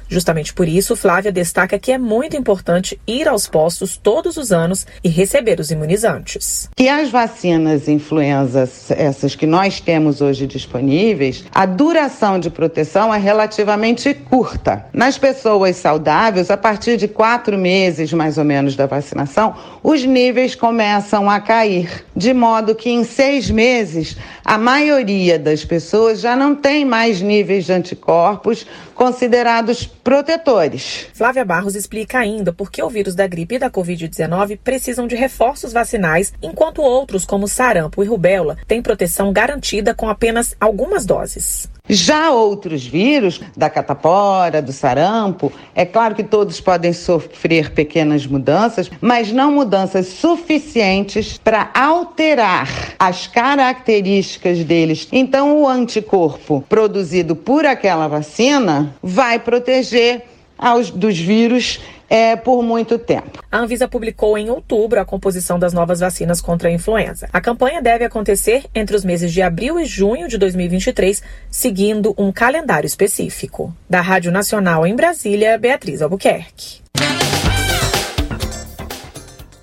Justamente 0.11 0.53
por 0.53 0.67
isso, 0.67 0.93
Flávia 0.93 1.31
destaca 1.31 1.79
que 1.79 1.89
é 1.89 1.97
muito 1.97 2.35
importante 2.35 2.99
ir 3.07 3.29
aos 3.29 3.47
postos 3.47 3.95
todos 3.95 4.35
os 4.35 4.51
anos 4.51 4.85
e 5.01 5.07
receber 5.07 5.57
os 5.61 5.71
imunizantes. 5.71 6.69
Que 6.75 6.89
as 6.89 7.09
vacinas 7.09 7.87
influenzas, 7.87 8.91
essas 8.91 9.35
que 9.35 9.47
nós 9.47 9.79
temos 9.79 10.19
hoje 10.19 10.45
disponíveis, 10.45 11.45
a 11.55 11.65
duração 11.65 12.37
de 12.37 12.49
proteção 12.49 13.15
é 13.15 13.17
relativamente 13.17 14.13
curta. 14.13 14.85
Nas 14.91 15.17
pessoas 15.17 15.77
saudáveis, 15.77 16.51
a 16.51 16.57
partir 16.57 16.97
de 16.97 17.07
quatro 17.07 17.57
meses 17.57 18.11
mais 18.11 18.37
ou 18.37 18.43
menos 18.43 18.75
da 18.75 18.87
vacinação, 18.87 19.55
os 19.81 20.03
níveis 20.03 20.55
começam 20.55 21.29
a 21.29 21.39
cair, 21.39 22.03
de 22.13 22.33
modo 22.33 22.75
que 22.75 22.89
em 22.89 23.05
seis 23.05 23.49
meses 23.49 24.17
a 24.43 24.57
maioria 24.57 25.39
das 25.39 25.63
pessoas 25.63 26.19
já 26.19 26.35
não 26.35 26.53
tem 26.53 26.83
mais 26.83 27.21
níveis 27.21 27.63
de 27.63 27.71
anticorpos 27.71 28.67
considerados 28.93 29.89
protetores. 30.03 31.07
Flávia 31.13 31.45
Barros 31.45 31.75
explica 31.75 32.19
ainda 32.19 32.51
por 32.51 32.71
que 32.71 32.81
o 32.81 32.89
vírus 32.89 33.15
da 33.15 33.27
gripe 33.27 33.55
e 33.55 33.59
da 33.59 33.69
Covid-19 33.69 34.59
precisam 34.63 35.07
de 35.07 35.15
reforços 35.15 35.73
vacinais, 35.73 36.33
enquanto 36.41 36.81
outros, 36.81 37.25
como 37.25 37.47
sarampo 37.47 38.03
e 38.03 38.07
rubéola, 38.07 38.57
têm 38.67 38.81
proteção 38.81 39.31
garantida 39.31 39.93
com 39.93 40.09
apenas 40.09 40.55
algumas 40.59 41.05
doses. 41.05 41.69
Já 41.91 42.31
outros 42.31 42.87
vírus, 42.87 43.41
da 43.55 43.69
catapora, 43.69 44.61
do 44.61 44.71
sarampo, 44.71 45.51
é 45.75 45.85
claro 45.85 46.15
que 46.15 46.23
todos 46.23 46.61
podem 46.61 46.93
sofrer 46.93 47.73
pequenas 47.73 48.25
mudanças, 48.25 48.89
mas 49.01 49.29
não 49.29 49.51
mudanças 49.51 50.07
suficientes 50.07 51.37
para 51.37 51.69
alterar 51.73 52.69
as 52.97 53.27
características 53.27 54.63
deles. 54.63 55.07
Então, 55.11 55.61
o 55.61 55.67
anticorpo 55.67 56.63
produzido 56.69 57.35
por 57.35 57.65
aquela 57.65 58.07
vacina 58.07 58.95
vai 59.03 59.37
proteger 59.37 60.23
aos, 60.57 60.91
dos 60.91 61.19
vírus 61.19 61.81
é, 62.11 62.35
por 62.35 62.61
muito 62.61 62.99
tempo. 62.99 63.41
A 63.49 63.59
Anvisa 63.59 63.87
publicou 63.87 64.37
em 64.37 64.49
outubro 64.49 64.99
a 64.99 65.05
composição 65.05 65.57
das 65.57 65.71
novas 65.71 66.01
vacinas 66.01 66.41
contra 66.41 66.67
a 66.67 66.71
influenza. 66.71 67.29
A 67.31 67.39
campanha 67.39 67.81
deve 67.81 68.03
acontecer 68.03 68.65
entre 68.75 68.97
os 68.97 69.05
meses 69.05 69.31
de 69.31 69.41
abril 69.41 69.79
e 69.79 69.85
junho 69.85 70.27
de 70.27 70.37
2023, 70.37 71.23
seguindo 71.49 72.13
um 72.17 72.29
calendário 72.29 72.85
específico. 72.85 73.73
Da 73.89 74.01
Rádio 74.01 74.29
Nacional 74.29 74.85
em 74.85 74.93
Brasília, 74.93 75.57
Beatriz 75.57 76.01
Albuquerque. 76.01 76.81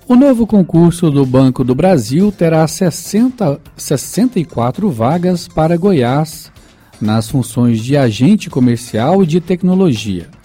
O 0.07 0.15
novo 0.15 0.47
concurso 0.47 1.11
do 1.11 1.23
Banco 1.27 1.63
do 1.63 1.75
Brasil 1.75 2.31
terá 2.31 2.67
60, 2.67 3.61
64 3.77 4.89
vagas 4.89 5.47
para 5.47 5.77
Goiás 5.77 6.51
nas 6.99 7.29
funções 7.29 7.79
de 7.79 7.95
agente 7.95 8.49
comercial 8.49 9.21
e 9.21 9.27
de 9.27 9.39
tecnologia 9.39 10.38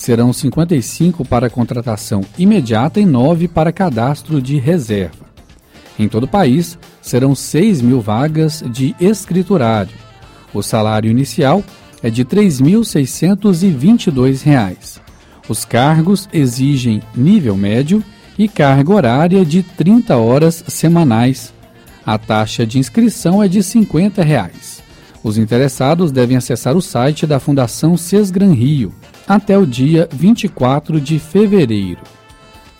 serão 0.00 0.32
55 0.32 1.24
para 1.26 1.50
contratação 1.50 2.22
imediata 2.38 2.98
e 2.98 3.04
9 3.04 3.48
para 3.48 3.70
cadastro 3.70 4.40
de 4.40 4.56
reserva. 4.56 5.26
Em 5.98 6.08
todo 6.08 6.24
o 6.24 6.28
país, 6.28 6.78
serão 7.02 7.34
6 7.34 7.82
mil 7.82 8.00
vagas 8.00 8.64
de 8.66 8.96
escriturário. 8.98 9.92
O 10.54 10.62
salário 10.62 11.10
inicial 11.10 11.62
é 12.02 12.08
de 12.08 12.22
R$ 12.22 12.28
3.622. 12.28 15.00
Os 15.46 15.66
cargos 15.66 16.30
exigem 16.32 17.02
nível 17.14 17.54
médio 17.54 18.02
e 18.38 18.48
carga 18.48 18.94
horária 18.94 19.44
de 19.44 19.62
30 19.62 20.16
horas 20.16 20.64
semanais. 20.66 21.52
A 22.06 22.16
taxa 22.16 22.66
de 22.66 22.78
inscrição 22.78 23.42
é 23.42 23.48
de 23.48 23.62
50 23.62 24.24
reais. 24.24 24.82
Os 25.22 25.36
interessados 25.36 26.10
devem 26.10 26.38
acessar 26.38 26.74
o 26.74 26.80
site 26.80 27.26
da 27.26 27.38
Fundação 27.38 27.98
Sesgran 27.98 28.54
Rio 28.54 28.94
até 29.30 29.56
o 29.56 29.64
dia 29.64 30.08
24 30.10 31.00
de 31.00 31.20
fevereiro. 31.20 32.00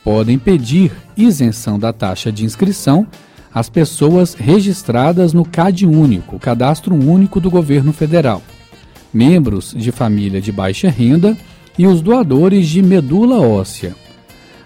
Podem 0.02 0.36
pedir 0.36 0.90
isenção 1.16 1.78
da 1.78 1.92
taxa 1.92 2.32
de 2.32 2.44
inscrição 2.44 3.06
as 3.54 3.68
pessoas 3.68 4.34
registradas 4.34 5.32
no 5.32 5.44
CAD 5.44 5.86
Único, 5.86 6.40
Cadastro 6.40 6.92
Único 6.92 7.40
do 7.40 7.48
Governo 7.48 7.92
Federal, 7.92 8.42
membros 9.14 9.72
de 9.76 9.92
família 9.92 10.40
de 10.40 10.50
baixa 10.50 10.90
renda 10.90 11.38
e 11.78 11.86
os 11.86 12.02
doadores 12.02 12.66
de 12.66 12.82
medula 12.82 13.38
óssea. 13.38 13.94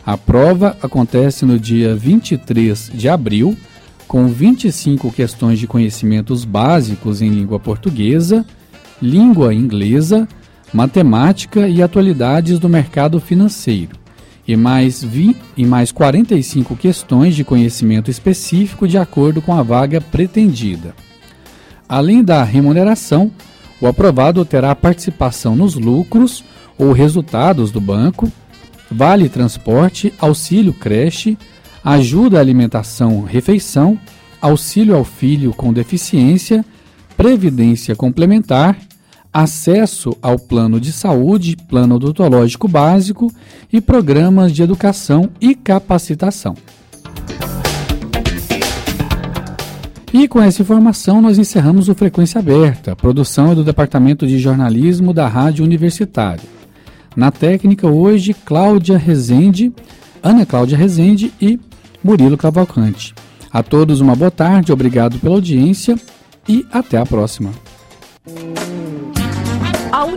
A 0.07 0.17
prova 0.17 0.79
acontece 0.81 1.45
no 1.45 1.59
dia 1.59 1.95
23 1.95 2.93
de 2.95 3.11
abril, 3.11 3.55
com 4.09 4.27
25 4.27 5.13
questões 5.13 5.59
de 5.59 5.67
conhecimentos 5.67 6.47
básicos 6.47 7.21
em 7.21 7.29
língua 7.29 7.61
portuguesa, 7.61 8.43
língua 9.03 9.53
inglesa, 9.53 10.27
matemática 10.75 11.69
e 11.69 11.81
atualidades 11.81 12.59
do 12.59 12.69
mercado 12.69 13.21
financeiro, 13.21 13.97
e 14.47 14.57
mais, 14.57 15.03
vi, 15.05 15.37
e 15.57 15.65
mais 15.65 15.93
45 15.93 16.75
questões 16.75 17.37
de 17.37 17.45
conhecimento 17.45 18.11
específico 18.11 18.89
de 18.89 18.99
acordo 18.99 19.41
com 19.41 19.55
a 19.55 19.63
vaga 19.63 20.01
pretendida. 20.01 20.93
Além 21.89 22.25
da 22.25 22.43
remuneração, 22.43 23.31
o 23.81 23.87
aprovado 23.87 24.45
terá 24.45 24.75
participação 24.75 25.55
nos 25.55 25.77
lucros 25.77 26.43
ou 26.77 26.91
resultados 26.91 27.71
do 27.71 27.81
banco, 27.81 28.31
vale 28.91 29.29
transporte, 29.29 30.13
auxílio 30.19 30.73
creche, 30.73 31.39
ajuda 31.85 32.39
à 32.39 32.41
alimentação 32.41 33.23
refeição, 33.23 33.97
auxílio 34.41 34.97
ao 34.97 35.05
filho 35.05 35.53
com 35.53 35.73
deficiência, 35.73 36.65
previdência 37.17 37.95
complementar 37.95 38.77
acesso 39.35 40.17
ao 40.23 40.39
plano 40.39 40.81
de 40.81 40.93
saúde, 40.93 41.57
plano 41.69 41.97
odontológico 41.97 42.69
básico 42.69 43.33
e 43.73 43.81
programas 43.81 44.53
de 44.53 44.63
educação 44.63 45.29
e 45.41 45.57
capacitação. 45.57 46.55
E 50.13 50.29
com 50.29 50.41
essa 50.41 50.63
informação 50.63 51.21
nós 51.21 51.37
encerramos 51.37 51.89
o 51.89 51.95
Frequência 51.97 52.39
Aberta. 52.39 52.95
Produção 52.95 53.51
é 53.51 53.55
do 53.57 53.65
Departamento 53.65 54.25
de 54.25 54.39
Jornalismo 54.39 55.13
da 55.13 55.27
Rádio 55.27 55.65
Universitária. 55.65 56.45
Na 57.17 57.33
técnica 57.33 57.89
hoje, 57.89 58.33
Cláudia 58.33 58.97
Rezende, 58.97 59.73
Ana 60.23 60.47
Cláudia 60.47 60.79
Rezende 60.79 61.33
e 61.41 61.59
Murilo 62.03 62.37
Cavalcante. 62.37 63.13
A 63.51 63.63
todos 63.63 64.01
uma 64.01 64.15
boa 64.15 64.31
tarde, 64.31 64.73
obrigado 64.73 65.19
pela 65.19 65.35
audiência 65.35 65.97
e 66.49 66.65
até 66.73 66.97
a 66.97 67.07
próxima. 67.07 67.51